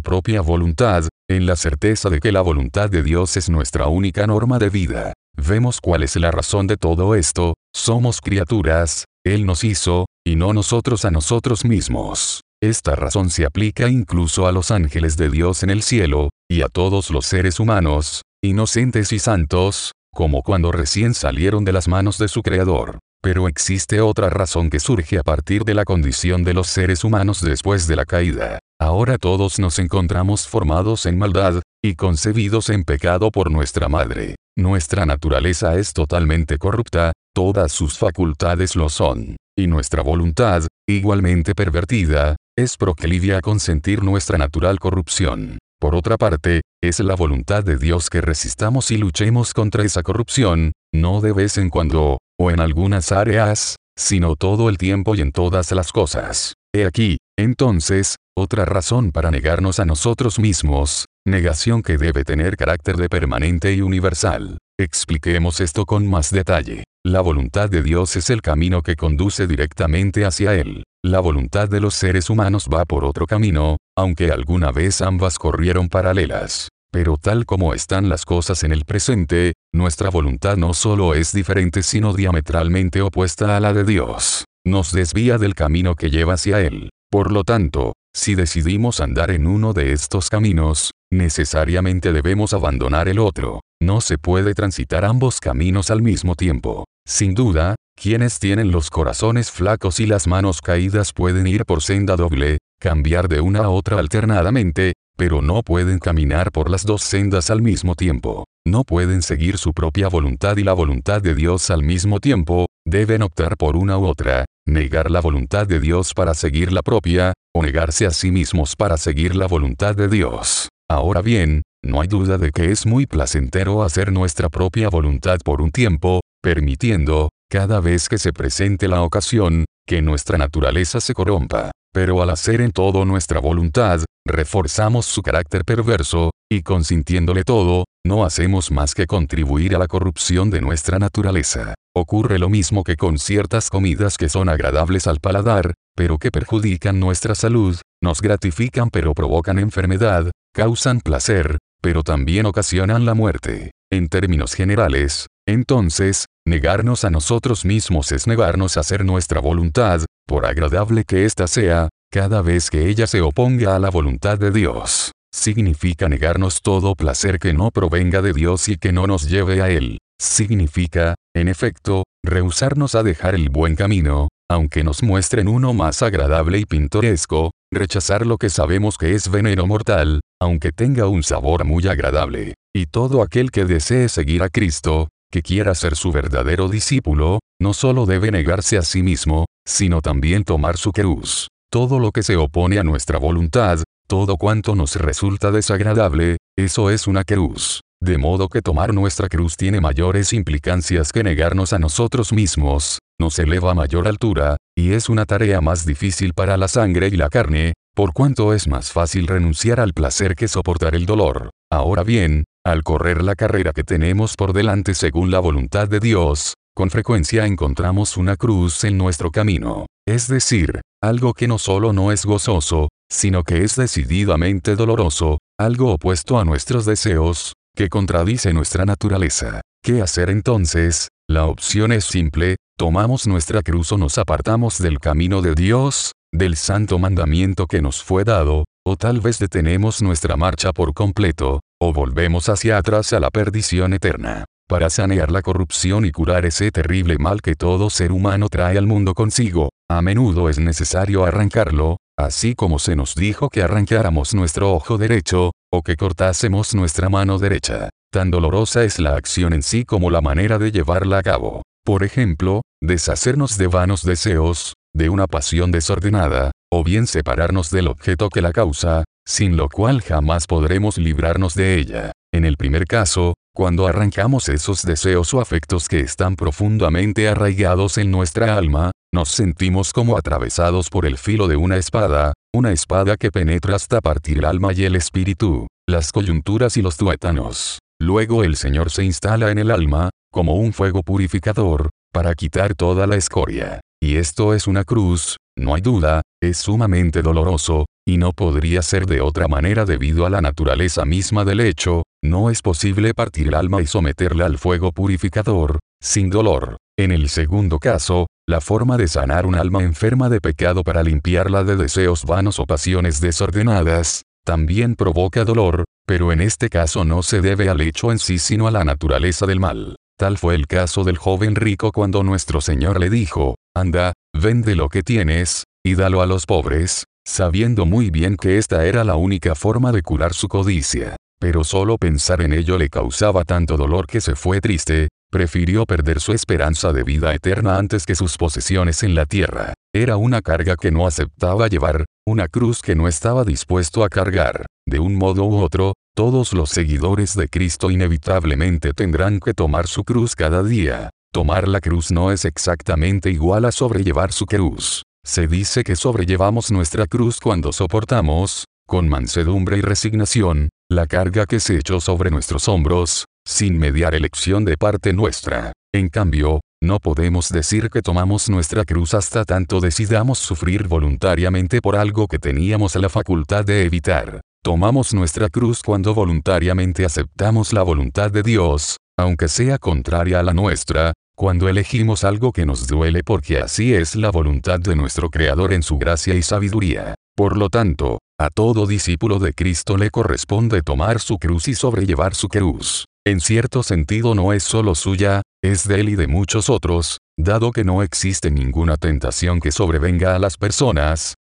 propia 0.00 0.40
voluntad, 0.40 1.04
en 1.30 1.46
la 1.46 1.54
certeza 1.54 2.10
de 2.10 2.18
que 2.18 2.32
la 2.32 2.40
voluntad 2.40 2.90
de 2.90 3.04
Dios 3.04 3.36
es 3.36 3.48
nuestra 3.48 3.86
única 3.86 4.26
norma 4.26 4.58
de 4.58 4.70
vida. 4.70 5.12
Vemos 5.36 5.80
cuál 5.80 6.02
es 6.02 6.16
la 6.16 6.32
razón 6.32 6.66
de 6.66 6.76
todo 6.76 7.14
esto, 7.14 7.54
somos 7.72 8.20
criaturas, 8.20 9.04
Él 9.24 9.46
nos 9.46 9.62
hizo, 9.62 10.06
y 10.26 10.34
no 10.34 10.52
nosotros 10.52 11.04
a 11.04 11.12
nosotros 11.12 11.64
mismos. 11.64 12.43
Esta 12.64 12.96
razón 12.96 13.28
se 13.28 13.44
aplica 13.44 13.90
incluso 13.90 14.46
a 14.46 14.52
los 14.52 14.70
ángeles 14.70 15.18
de 15.18 15.28
Dios 15.28 15.62
en 15.62 15.68
el 15.68 15.82
cielo, 15.82 16.30
y 16.50 16.62
a 16.62 16.68
todos 16.68 17.10
los 17.10 17.26
seres 17.26 17.60
humanos, 17.60 18.22
inocentes 18.42 19.12
y 19.12 19.18
santos, 19.18 19.92
como 20.14 20.42
cuando 20.42 20.72
recién 20.72 21.12
salieron 21.12 21.66
de 21.66 21.74
las 21.74 21.88
manos 21.88 22.16
de 22.16 22.26
su 22.26 22.40
Creador. 22.40 23.00
Pero 23.22 23.48
existe 23.48 24.00
otra 24.00 24.30
razón 24.30 24.70
que 24.70 24.80
surge 24.80 25.18
a 25.18 25.22
partir 25.22 25.64
de 25.64 25.74
la 25.74 25.84
condición 25.84 26.42
de 26.42 26.54
los 26.54 26.68
seres 26.68 27.04
humanos 27.04 27.42
después 27.42 27.86
de 27.86 27.96
la 27.96 28.06
caída. 28.06 28.60
Ahora 28.80 29.18
todos 29.18 29.58
nos 29.58 29.78
encontramos 29.78 30.48
formados 30.48 31.04
en 31.04 31.18
maldad, 31.18 31.60
y 31.84 31.96
concebidos 31.96 32.70
en 32.70 32.84
pecado 32.84 33.30
por 33.30 33.50
nuestra 33.50 33.90
madre. 33.90 34.36
Nuestra 34.56 35.04
naturaleza 35.04 35.76
es 35.76 35.92
totalmente 35.92 36.56
corrupta, 36.56 37.12
todas 37.34 37.72
sus 37.72 37.98
facultades 37.98 38.74
lo 38.74 38.88
son. 38.88 39.36
Y 39.54 39.66
nuestra 39.66 40.02
voluntad, 40.02 40.66
igualmente 40.88 41.54
pervertida, 41.54 42.36
es 42.56 42.76
proclive 42.76 43.34
a 43.34 43.40
consentir 43.40 44.02
nuestra 44.02 44.38
natural 44.38 44.78
corrupción. 44.78 45.58
Por 45.80 45.94
otra 45.94 46.16
parte, 46.16 46.62
es 46.82 47.00
la 47.00 47.14
voluntad 47.14 47.64
de 47.64 47.76
Dios 47.76 48.08
que 48.10 48.20
resistamos 48.20 48.90
y 48.90 48.96
luchemos 48.96 49.52
contra 49.52 49.84
esa 49.84 50.02
corrupción, 50.02 50.72
no 50.94 51.20
de 51.20 51.32
vez 51.32 51.58
en 51.58 51.68
cuando, 51.68 52.18
o 52.38 52.50
en 52.50 52.60
algunas 52.60 53.12
áreas, 53.12 53.76
sino 53.98 54.36
todo 54.36 54.68
el 54.68 54.78
tiempo 54.78 55.14
y 55.14 55.20
en 55.20 55.32
todas 55.32 55.72
las 55.72 55.92
cosas. 55.92 56.54
He 56.72 56.86
aquí, 56.86 57.18
entonces, 57.36 58.16
otra 58.36 58.64
razón 58.64 59.10
para 59.12 59.30
negarnos 59.30 59.80
a 59.80 59.84
nosotros 59.84 60.38
mismos, 60.38 61.06
negación 61.26 61.82
que 61.82 61.98
debe 61.98 62.24
tener 62.24 62.56
carácter 62.56 62.96
de 62.96 63.08
permanente 63.08 63.74
y 63.74 63.80
universal. 63.80 64.58
Expliquemos 64.78 65.60
esto 65.60 65.86
con 65.86 66.06
más 66.06 66.30
detalle. 66.30 66.84
La 67.06 67.20
voluntad 67.20 67.68
de 67.68 67.82
Dios 67.82 68.16
es 68.16 68.30
el 68.30 68.40
camino 68.40 68.80
que 68.80 68.96
conduce 68.96 69.46
directamente 69.46 70.24
hacia 70.24 70.54
Él. 70.54 70.84
La 71.04 71.20
voluntad 71.20 71.68
de 71.68 71.78
los 71.78 71.92
seres 71.92 72.30
humanos 72.30 72.66
va 72.72 72.86
por 72.86 73.04
otro 73.04 73.26
camino, 73.26 73.76
aunque 73.94 74.30
alguna 74.30 74.72
vez 74.72 75.02
ambas 75.02 75.38
corrieron 75.38 75.90
paralelas. 75.90 76.70
Pero 76.90 77.18
tal 77.18 77.44
como 77.44 77.74
están 77.74 78.08
las 78.08 78.24
cosas 78.24 78.64
en 78.64 78.72
el 78.72 78.86
presente, 78.86 79.52
nuestra 79.74 80.08
voluntad 80.08 80.56
no 80.56 80.72
solo 80.72 81.12
es 81.12 81.32
diferente 81.32 81.82
sino 81.82 82.14
diametralmente 82.14 83.02
opuesta 83.02 83.54
a 83.54 83.60
la 83.60 83.74
de 83.74 83.84
Dios. 83.84 84.46
Nos 84.64 84.90
desvía 84.92 85.36
del 85.36 85.54
camino 85.54 85.96
que 85.96 86.08
lleva 86.08 86.34
hacia 86.34 86.62
Él. 86.62 86.88
Por 87.10 87.32
lo 87.32 87.44
tanto, 87.44 87.92
si 88.16 88.34
decidimos 88.34 89.00
andar 89.00 89.30
en 89.30 89.46
uno 89.46 89.74
de 89.74 89.92
estos 89.92 90.30
caminos, 90.30 90.92
necesariamente 91.12 92.14
debemos 92.14 92.54
abandonar 92.54 93.08
el 93.08 93.18
otro. 93.18 93.60
No 93.82 94.00
se 94.00 94.16
puede 94.16 94.54
transitar 94.54 95.04
ambos 95.04 95.38
caminos 95.40 95.90
al 95.90 96.00
mismo 96.00 96.34
tiempo. 96.34 96.86
Sin 97.06 97.34
duda, 97.34 97.74
quienes 97.94 98.38
tienen 98.38 98.70
los 98.70 98.88
corazones 98.88 99.50
flacos 99.50 100.00
y 100.00 100.06
las 100.06 100.26
manos 100.26 100.62
caídas 100.62 101.12
pueden 101.12 101.46
ir 101.46 101.66
por 101.66 101.82
senda 101.82 102.16
doble, 102.16 102.58
cambiar 102.80 103.28
de 103.28 103.40
una 103.40 103.60
a 103.60 103.68
otra 103.68 103.98
alternadamente, 103.98 104.94
pero 105.16 105.42
no 105.42 105.62
pueden 105.62 105.98
caminar 105.98 106.50
por 106.50 106.70
las 106.70 106.84
dos 106.86 107.02
sendas 107.02 107.50
al 107.50 107.60
mismo 107.60 107.94
tiempo. 107.94 108.44
No 108.66 108.84
pueden 108.84 109.20
seguir 109.20 109.58
su 109.58 109.74
propia 109.74 110.08
voluntad 110.08 110.56
y 110.56 110.64
la 110.64 110.72
voluntad 110.72 111.20
de 111.20 111.34
Dios 111.34 111.70
al 111.70 111.82
mismo 111.82 112.20
tiempo, 112.20 112.66
deben 112.86 113.20
optar 113.20 113.58
por 113.58 113.76
una 113.76 113.98
u 113.98 114.06
otra, 114.06 114.46
negar 114.66 115.10
la 115.10 115.20
voluntad 115.20 115.66
de 115.66 115.80
Dios 115.80 116.14
para 116.14 116.32
seguir 116.32 116.72
la 116.72 116.82
propia, 116.82 117.34
o 117.54 117.62
negarse 117.62 118.06
a 118.06 118.10
sí 118.10 118.30
mismos 118.32 118.76
para 118.76 118.96
seguir 118.96 119.36
la 119.36 119.46
voluntad 119.46 119.94
de 119.94 120.08
Dios. 120.08 120.70
Ahora 120.88 121.20
bien, 121.20 121.62
no 121.84 122.00
hay 122.00 122.08
duda 122.08 122.38
de 122.38 122.50
que 122.50 122.70
es 122.70 122.86
muy 122.86 123.06
placentero 123.06 123.82
hacer 123.82 124.10
nuestra 124.10 124.48
propia 124.48 124.88
voluntad 124.88 125.38
por 125.44 125.60
un 125.60 125.70
tiempo, 125.70 126.20
permitiendo, 126.44 127.30
cada 127.50 127.80
vez 127.80 128.10
que 128.10 128.18
se 128.18 128.34
presente 128.34 128.86
la 128.86 129.00
ocasión, 129.00 129.64
que 129.88 130.02
nuestra 130.02 130.36
naturaleza 130.36 131.00
se 131.00 131.14
corrompa. 131.14 131.70
Pero 131.90 132.20
al 132.20 132.28
hacer 132.28 132.60
en 132.60 132.70
todo 132.70 133.06
nuestra 133.06 133.40
voluntad, 133.40 134.04
reforzamos 134.26 135.06
su 135.06 135.22
carácter 135.22 135.64
perverso, 135.64 136.32
y 136.52 136.60
consintiéndole 136.62 137.44
todo, 137.44 137.86
no 138.06 138.26
hacemos 138.26 138.70
más 138.70 138.94
que 138.94 139.06
contribuir 139.06 139.74
a 139.74 139.78
la 139.78 139.86
corrupción 139.86 140.50
de 140.50 140.60
nuestra 140.60 140.98
naturaleza. 140.98 141.72
Ocurre 141.96 142.38
lo 142.38 142.50
mismo 142.50 142.84
que 142.84 142.96
con 142.96 143.18
ciertas 143.18 143.70
comidas 143.70 144.18
que 144.18 144.28
son 144.28 144.50
agradables 144.50 145.06
al 145.06 145.20
paladar, 145.20 145.72
pero 145.96 146.18
que 146.18 146.30
perjudican 146.30 147.00
nuestra 147.00 147.34
salud, 147.34 147.74
nos 148.02 148.20
gratifican 148.20 148.90
pero 148.90 149.14
provocan 149.14 149.58
enfermedad, 149.58 150.30
causan 150.52 151.00
placer, 151.00 151.56
pero 151.80 152.02
también 152.02 152.44
ocasionan 152.44 153.06
la 153.06 153.14
muerte. 153.14 153.70
En 153.90 154.08
términos 154.08 154.54
generales, 154.54 155.26
entonces, 155.46 156.26
negarnos 156.46 157.04
a 157.04 157.10
nosotros 157.10 157.64
mismos 157.64 158.12
es 158.12 158.26
negarnos 158.26 158.76
a 158.76 158.80
hacer 158.80 159.04
nuestra 159.04 159.40
voluntad, 159.40 160.04
por 160.26 160.46
agradable 160.46 161.04
que 161.04 161.24
ésta 161.24 161.46
sea, 161.46 161.88
cada 162.12 162.42
vez 162.42 162.70
que 162.70 162.88
ella 162.88 163.06
se 163.06 163.20
oponga 163.20 163.74
a 163.74 163.78
la 163.78 163.90
voluntad 163.90 164.38
de 164.38 164.50
Dios. 164.50 165.12
Significa 165.34 166.08
negarnos 166.08 166.62
todo 166.62 166.94
placer 166.94 167.38
que 167.38 167.52
no 167.52 167.70
provenga 167.70 168.22
de 168.22 168.32
Dios 168.32 168.68
y 168.68 168.76
que 168.76 168.92
no 168.92 169.06
nos 169.06 169.28
lleve 169.28 169.62
a 169.62 169.68
Él. 169.68 169.98
Significa, 170.20 171.16
en 171.34 171.48
efecto, 171.48 172.04
rehusarnos 172.24 172.94
a 172.94 173.02
dejar 173.02 173.34
el 173.34 173.48
buen 173.48 173.74
camino, 173.74 174.28
aunque 174.48 174.84
nos 174.84 175.02
muestren 175.02 175.48
uno 175.48 175.74
más 175.74 176.02
agradable 176.02 176.58
y 176.58 176.66
pintoresco, 176.66 177.50
rechazar 177.72 178.24
lo 178.26 178.38
que 178.38 178.48
sabemos 178.48 178.96
que 178.96 179.14
es 179.14 179.28
veneno 179.28 179.66
mortal, 179.66 180.20
aunque 180.40 180.70
tenga 180.70 181.08
un 181.08 181.24
sabor 181.24 181.64
muy 181.64 181.88
agradable. 181.88 182.54
Y 182.72 182.86
todo 182.86 183.22
aquel 183.22 183.50
que 183.50 183.64
desee 183.64 184.08
seguir 184.08 184.42
a 184.42 184.48
Cristo, 184.48 185.08
que 185.34 185.42
quiera 185.42 185.74
ser 185.74 185.96
su 185.96 186.12
verdadero 186.12 186.68
discípulo, 186.68 187.40
no 187.60 187.74
solo 187.74 188.06
debe 188.06 188.30
negarse 188.30 188.78
a 188.78 188.82
sí 188.82 189.02
mismo, 189.02 189.46
sino 189.66 190.00
también 190.00 190.44
tomar 190.44 190.76
su 190.76 190.92
cruz. 190.92 191.48
Todo 191.72 191.98
lo 191.98 192.12
que 192.12 192.22
se 192.22 192.36
opone 192.36 192.78
a 192.78 192.84
nuestra 192.84 193.18
voluntad, 193.18 193.80
todo 194.06 194.36
cuanto 194.36 194.76
nos 194.76 194.94
resulta 194.94 195.50
desagradable, 195.50 196.36
eso 196.56 196.88
es 196.88 197.08
una 197.08 197.24
cruz. 197.24 197.80
De 198.00 198.16
modo 198.16 198.48
que 198.48 198.62
tomar 198.62 198.94
nuestra 198.94 199.28
cruz 199.28 199.56
tiene 199.56 199.80
mayores 199.80 200.32
implicancias 200.32 201.10
que 201.10 201.24
negarnos 201.24 201.72
a 201.72 201.80
nosotros 201.80 202.32
mismos, 202.32 203.00
nos 203.18 203.36
eleva 203.40 203.72
a 203.72 203.74
mayor 203.74 204.06
altura, 204.06 204.56
y 204.78 204.92
es 204.92 205.08
una 205.08 205.24
tarea 205.24 205.60
más 205.60 205.84
difícil 205.84 206.32
para 206.32 206.56
la 206.56 206.68
sangre 206.68 207.08
y 207.08 207.16
la 207.16 207.28
carne, 207.28 207.72
por 207.96 208.12
cuanto 208.12 208.54
es 208.54 208.68
más 208.68 208.92
fácil 208.92 209.26
renunciar 209.26 209.80
al 209.80 209.94
placer 209.94 210.36
que 210.36 210.46
soportar 210.46 210.94
el 210.94 211.06
dolor. 211.06 211.50
Ahora 211.72 212.04
bien, 212.04 212.44
al 212.64 212.82
correr 212.82 213.22
la 213.22 213.34
carrera 213.34 213.72
que 213.72 213.84
tenemos 213.84 214.36
por 214.36 214.54
delante 214.54 214.94
según 214.94 215.30
la 215.30 215.38
voluntad 215.38 215.86
de 215.86 216.00
Dios, 216.00 216.54
con 216.74 216.90
frecuencia 216.90 217.46
encontramos 217.46 218.16
una 218.16 218.36
cruz 218.36 218.84
en 218.84 218.96
nuestro 218.96 219.30
camino. 219.30 219.86
Es 220.08 220.28
decir, 220.28 220.80
algo 221.02 221.34
que 221.34 221.46
no 221.46 221.58
solo 221.58 221.92
no 221.92 222.10
es 222.10 222.24
gozoso, 222.24 222.88
sino 223.10 223.44
que 223.44 223.64
es 223.64 223.76
decididamente 223.76 224.76
doloroso, 224.76 225.38
algo 225.58 225.92
opuesto 225.92 226.38
a 226.38 226.44
nuestros 226.44 226.86
deseos, 226.86 227.52
que 227.76 227.88
contradice 227.88 228.52
nuestra 228.52 228.86
naturaleza. 228.86 229.60
¿Qué 229.82 230.00
hacer 230.00 230.30
entonces? 230.30 231.08
La 231.28 231.46
opción 231.46 231.92
es 231.92 232.04
simple, 232.06 232.56
tomamos 232.78 233.26
nuestra 233.26 233.62
cruz 233.62 233.92
o 233.92 233.98
nos 233.98 234.18
apartamos 234.18 234.78
del 234.78 234.98
camino 234.98 235.42
de 235.42 235.54
Dios, 235.54 236.12
del 236.32 236.56
santo 236.56 236.98
mandamiento 236.98 237.66
que 237.66 237.82
nos 237.82 238.02
fue 238.02 238.24
dado, 238.24 238.64
o 238.86 238.96
tal 238.96 239.20
vez 239.20 239.38
detenemos 239.38 240.02
nuestra 240.02 240.36
marcha 240.36 240.72
por 240.72 240.92
completo, 240.92 241.60
o 241.86 241.92
volvemos 241.92 242.48
hacia 242.48 242.78
atrás 242.78 243.12
a 243.12 243.20
la 243.20 243.28
perdición 243.28 243.92
eterna. 243.92 244.46
Para 244.66 244.88
sanear 244.88 245.30
la 245.30 245.42
corrupción 245.42 246.06
y 246.06 246.12
curar 246.12 246.46
ese 246.46 246.70
terrible 246.70 247.18
mal 247.18 247.42
que 247.42 247.56
todo 247.56 247.90
ser 247.90 248.10
humano 248.10 248.48
trae 248.48 248.78
al 248.78 248.86
mundo 248.86 249.12
consigo, 249.12 249.68
a 249.90 250.00
menudo 250.00 250.48
es 250.48 250.58
necesario 250.58 251.26
arrancarlo, 251.26 251.98
así 252.18 252.54
como 252.54 252.78
se 252.78 252.96
nos 252.96 253.14
dijo 253.14 253.50
que 253.50 253.62
arrancáramos 253.62 254.32
nuestro 254.32 254.72
ojo 254.72 254.96
derecho, 254.96 255.50
o 255.70 255.82
que 255.82 255.96
cortásemos 255.96 256.74
nuestra 256.74 257.10
mano 257.10 257.38
derecha. 257.38 257.90
Tan 258.10 258.30
dolorosa 258.30 258.82
es 258.82 258.98
la 258.98 259.16
acción 259.16 259.52
en 259.52 259.62
sí 259.62 259.84
como 259.84 260.10
la 260.10 260.22
manera 260.22 260.58
de 260.58 260.72
llevarla 260.72 261.18
a 261.18 261.22
cabo. 261.22 261.64
Por 261.84 262.02
ejemplo, 262.02 262.62
deshacernos 262.82 263.58
de 263.58 263.66
vanos 263.66 264.04
deseos, 264.04 264.72
de 264.94 265.10
una 265.10 265.26
pasión 265.26 265.70
desordenada, 265.70 266.50
o 266.72 266.82
bien 266.82 267.06
separarnos 267.06 267.70
del 267.70 267.88
objeto 267.88 268.30
que 268.30 268.40
la 268.40 268.52
causa, 268.52 269.04
sin 269.26 269.56
lo 269.56 269.68
cual 269.68 270.02
jamás 270.02 270.46
podremos 270.46 270.98
librarnos 270.98 271.54
de 271.54 271.78
ella. 271.78 272.12
En 272.32 272.44
el 272.44 272.56
primer 272.56 272.86
caso, 272.86 273.34
cuando 273.54 273.86
arrancamos 273.86 274.48
esos 274.48 274.82
deseos 274.82 275.32
o 275.34 275.40
afectos 275.40 275.88
que 275.88 276.00
están 276.00 276.34
profundamente 276.34 277.28
arraigados 277.28 277.98
en 277.98 278.10
nuestra 278.10 278.56
alma, 278.56 278.90
nos 279.12 279.28
sentimos 279.28 279.92
como 279.92 280.18
atravesados 280.18 280.90
por 280.90 281.06
el 281.06 281.18
filo 281.18 281.46
de 281.46 281.54
una 281.56 281.76
espada, 281.76 282.32
una 282.52 282.72
espada 282.72 283.16
que 283.16 283.30
penetra 283.30 283.76
hasta 283.76 284.00
partir 284.00 284.38
el 284.38 284.44
alma 284.44 284.72
y 284.72 284.84
el 284.84 284.96
espíritu, 284.96 285.68
las 285.88 286.10
coyunturas 286.10 286.76
y 286.76 286.82
los 286.82 286.96
tuétanos. 286.96 287.78
Luego 288.00 288.42
el 288.42 288.56
Señor 288.56 288.90
se 288.90 289.04
instala 289.04 289.52
en 289.52 289.58
el 289.58 289.70
alma, 289.70 290.10
como 290.32 290.56
un 290.56 290.72
fuego 290.72 291.04
purificador, 291.04 291.90
para 292.12 292.34
quitar 292.34 292.74
toda 292.74 293.06
la 293.06 293.14
escoria. 293.14 293.80
Y 294.02 294.16
esto 294.16 294.52
es 294.52 294.66
una 294.66 294.82
cruz, 294.82 295.36
no 295.56 295.76
hay 295.76 295.80
duda, 295.80 296.22
es 296.42 296.58
sumamente 296.58 297.22
doloroso, 297.22 297.86
y 298.06 298.18
no 298.18 298.32
podría 298.32 298.82
ser 298.82 299.06
de 299.06 299.20
otra 299.20 299.48
manera 299.48 299.84
debido 299.84 300.26
a 300.26 300.30
la 300.30 300.40
naturaleza 300.40 301.04
misma 301.04 301.44
del 301.44 301.60
hecho, 301.60 302.02
no 302.22 302.50
es 302.50 302.60
posible 302.60 303.14
partir 303.14 303.48
el 303.48 303.54
alma 303.54 303.80
y 303.80 303.86
someterla 303.86 304.46
al 304.46 304.58
fuego 304.58 304.92
purificador, 304.92 305.78
sin 306.00 306.30
dolor. 306.30 306.76
En 306.98 307.10
el 307.10 307.28
segundo 307.28 307.78
caso, 307.78 308.26
la 308.46 308.60
forma 308.60 308.96
de 308.96 309.08
sanar 309.08 309.46
un 309.46 309.54
alma 309.54 309.82
enferma 309.82 310.28
de 310.28 310.40
pecado 310.40 310.84
para 310.84 311.02
limpiarla 311.02 311.64
de 311.64 311.76
deseos 311.76 312.24
vanos 312.24 312.60
o 312.60 312.66
pasiones 312.66 313.20
desordenadas, 313.20 314.22
también 314.44 314.94
provoca 314.94 315.44
dolor, 315.44 315.84
pero 316.06 316.30
en 316.30 316.42
este 316.42 316.68
caso 316.68 317.04
no 317.04 317.22
se 317.22 317.40
debe 317.40 317.70
al 317.70 317.80
hecho 317.80 318.12
en 318.12 318.18
sí 318.18 318.38
sino 318.38 318.66
a 318.66 318.70
la 318.70 318.84
naturaleza 318.84 319.46
del 319.46 319.60
mal. 319.60 319.96
Tal 320.18 320.38
fue 320.38 320.54
el 320.54 320.66
caso 320.66 321.02
del 321.02 321.16
joven 321.16 321.56
rico 321.56 321.90
cuando 321.90 322.22
nuestro 322.22 322.60
Señor 322.60 323.00
le 323.00 323.10
dijo, 323.10 323.56
anda, 323.74 324.12
vende 324.38 324.76
lo 324.76 324.88
que 324.88 325.02
tienes, 325.02 325.64
y 325.84 325.94
dalo 325.96 326.20
a 326.20 326.26
los 326.26 326.46
pobres, 326.46 327.04
sabiendo 327.26 327.86
muy 327.86 328.10
bien 328.10 328.36
que 328.36 328.58
esta 328.58 328.84
era 328.86 329.02
la 329.04 329.16
única 329.16 329.54
forma 329.54 329.92
de 329.92 330.02
curar 330.02 330.34
su 330.34 330.48
codicia. 330.48 331.16
Pero 331.40 331.64
solo 331.64 331.98
pensar 331.98 332.42
en 332.42 332.52
ello 332.52 332.78
le 332.78 332.88
causaba 332.88 333.44
tanto 333.44 333.76
dolor 333.76 334.06
que 334.06 334.20
se 334.20 334.34
fue 334.34 334.60
triste, 334.60 335.08
prefirió 335.30 335.84
perder 335.84 336.20
su 336.20 336.32
esperanza 336.32 336.92
de 336.92 337.02
vida 337.02 337.34
eterna 337.34 337.76
antes 337.76 338.06
que 338.06 338.14
sus 338.14 338.36
posesiones 338.36 339.02
en 339.02 339.14
la 339.14 339.26
tierra. 339.26 339.74
Era 339.92 340.16
una 340.16 340.42
carga 340.42 340.76
que 340.76 340.90
no 340.90 341.06
aceptaba 341.06 341.68
llevar, 341.68 342.04
una 342.26 342.48
cruz 342.48 342.80
que 342.80 342.94
no 342.94 343.08
estaba 343.08 343.44
dispuesto 343.44 344.04
a 344.04 344.08
cargar. 344.08 344.66
De 344.86 345.00
un 345.00 345.16
modo 345.16 345.44
u 345.44 345.56
otro, 345.56 345.94
todos 346.14 346.52
los 346.52 346.70
seguidores 346.70 347.34
de 347.34 347.48
Cristo 347.48 347.90
inevitablemente 347.90 348.92
tendrán 348.92 349.40
que 349.40 349.54
tomar 349.54 349.88
su 349.88 350.04
cruz 350.04 350.36
cada 350.36 350.62
día. 350.62 351.10
Tomar 351.32 351.66
la 351.66 351.80
cruz 351.80 352.12
no 352.12 352.30
es 352.30 352.44
exactamente 352.44 353.30
igual 353.30 353.64
a 353.64 353.72
sobrellevar 353.72 354.30
su 354.30 354.46
cruz. 354.46 355.02
Se 355.26 355.46
dice 355.46 355.84
que 355.84 355.96
sobrellevamos 355.96 356.70
nuestra 356.70 357.06
cruz 357.06 357.40
cuando 357.40 357.72
soportamos, 357.72 358.66
con 358.86 359.08
mansedumbre 359.08 359.78
y 359.78 359.80
resignación, 359.80 360.68
la 360.90 361.06
carga 361.06 361.46
que 361.46 361.60
se 361.60 361.78
echó 361.78 361.98
sobre 361.98 362.30
nuestros 362.30 362.68
hombros, 362.68 363.24
sin 363.46 363.78
mediar 363.78 364.14
elección 364.14 364.66
de 364.66 364.76
parte 364.76 365.14
nuestra. 365.14 365.72
En 365.94 366.10
cambio, 366.10 366.60
no 366.82 367.00
podemos 367.00 367.48
decir 367.48 367.88
que 367.88 368.02
tomamos 368.02 368.50
nuestra 368.50 368.84
cruz 368.84 369.14
hasta 369.14 369.46
tanto 369.46 369.80
decidamos 369.80 370.38
sufrir 370.38 370.86
voluntariamente 370.88 371.80
por 371.80 371.96
algo 371.96 372.28
que 372.28 372.38
teníamos 372.38 372.94
la 372.96 373.08
facultad 373.08 373.64
de 373.64 373.84
evitar. 373.84 374.42
Tomamos 374.62 375.14
nuestra 375.14 375.48
cruz 375.48 375.82
cuando 375.82 376.14
voluntariamente 376.14 377.06
aceptamos 377.06 377.72
la 377.72 377.82
voluntad 377.82 378.30
de 378.30 378.42
Dios, 378.42 378.98
aunque 379.18 379.48
sea 379.48 379.78
contraria 379.78 380.40
a 380.40 380.42
la 380.42 380.52
nuestra, 380.52 381.14
cuando 381.36 381.68
elegimos 381.68 382.24
algo 382.24 382.52
que 382.52 382.64
nos 382.64 382.86
duele 382.86 383.22
porque 383.24 383.58
así 383.58 383.92
es 383.92 384.14
la 384.14 384.30
voluntad 384.30 384.78
de 384.78 384.94
nuestro 384.94 385.30
Creador 385.30 385.72
en 385.72 385.82
su 385.82 385.98
gracia 385.98 386.34
y 386.34 386.42
sabiduría. 386.42 387.14
Por 387.36 387.56
lo 387.56 387.70
tanto, 387.70 388.18
a 388.38 388.50
todo 388.50 388.86
discípulo 388.86 389.38
de 389.38 389.52
Cristo 389.52 389.96
le 389.96 390.10
corresponde 390.10 390.82
tomar 390.82 391.20
su 391.20 391.38
cruz 391.38 391.68
y 391.68 391.74
sobrellevar 391.74 392.34
su 392.34 392.48
cruz. 392.48 393.06
En 393.26 393.40
cierto 393.40 393.82
sentido 393.82 394.34
no 394.34 394.52
es 394.52 394.62
solo 394.62 394.94
suya, 394.94 395.42
es 395.62 395.88
de 395.88 396.00
él 396.00 396.10
y 396.10 396.14
de 396.14 396.26
muchos 396.26 396.68
otros, 396.70 397.18
dado 397.38 397.72
que 397.72 397.82
no 397.82 398.02
existe 398.02 398.50
ninguna 398.50 398.96
tentación 398.96 399.60
que 399.60 399.72
sobrevenga 399.72 400.36
a 400.36 400.38
las 400.38 400.56
personas, 400.56 401.34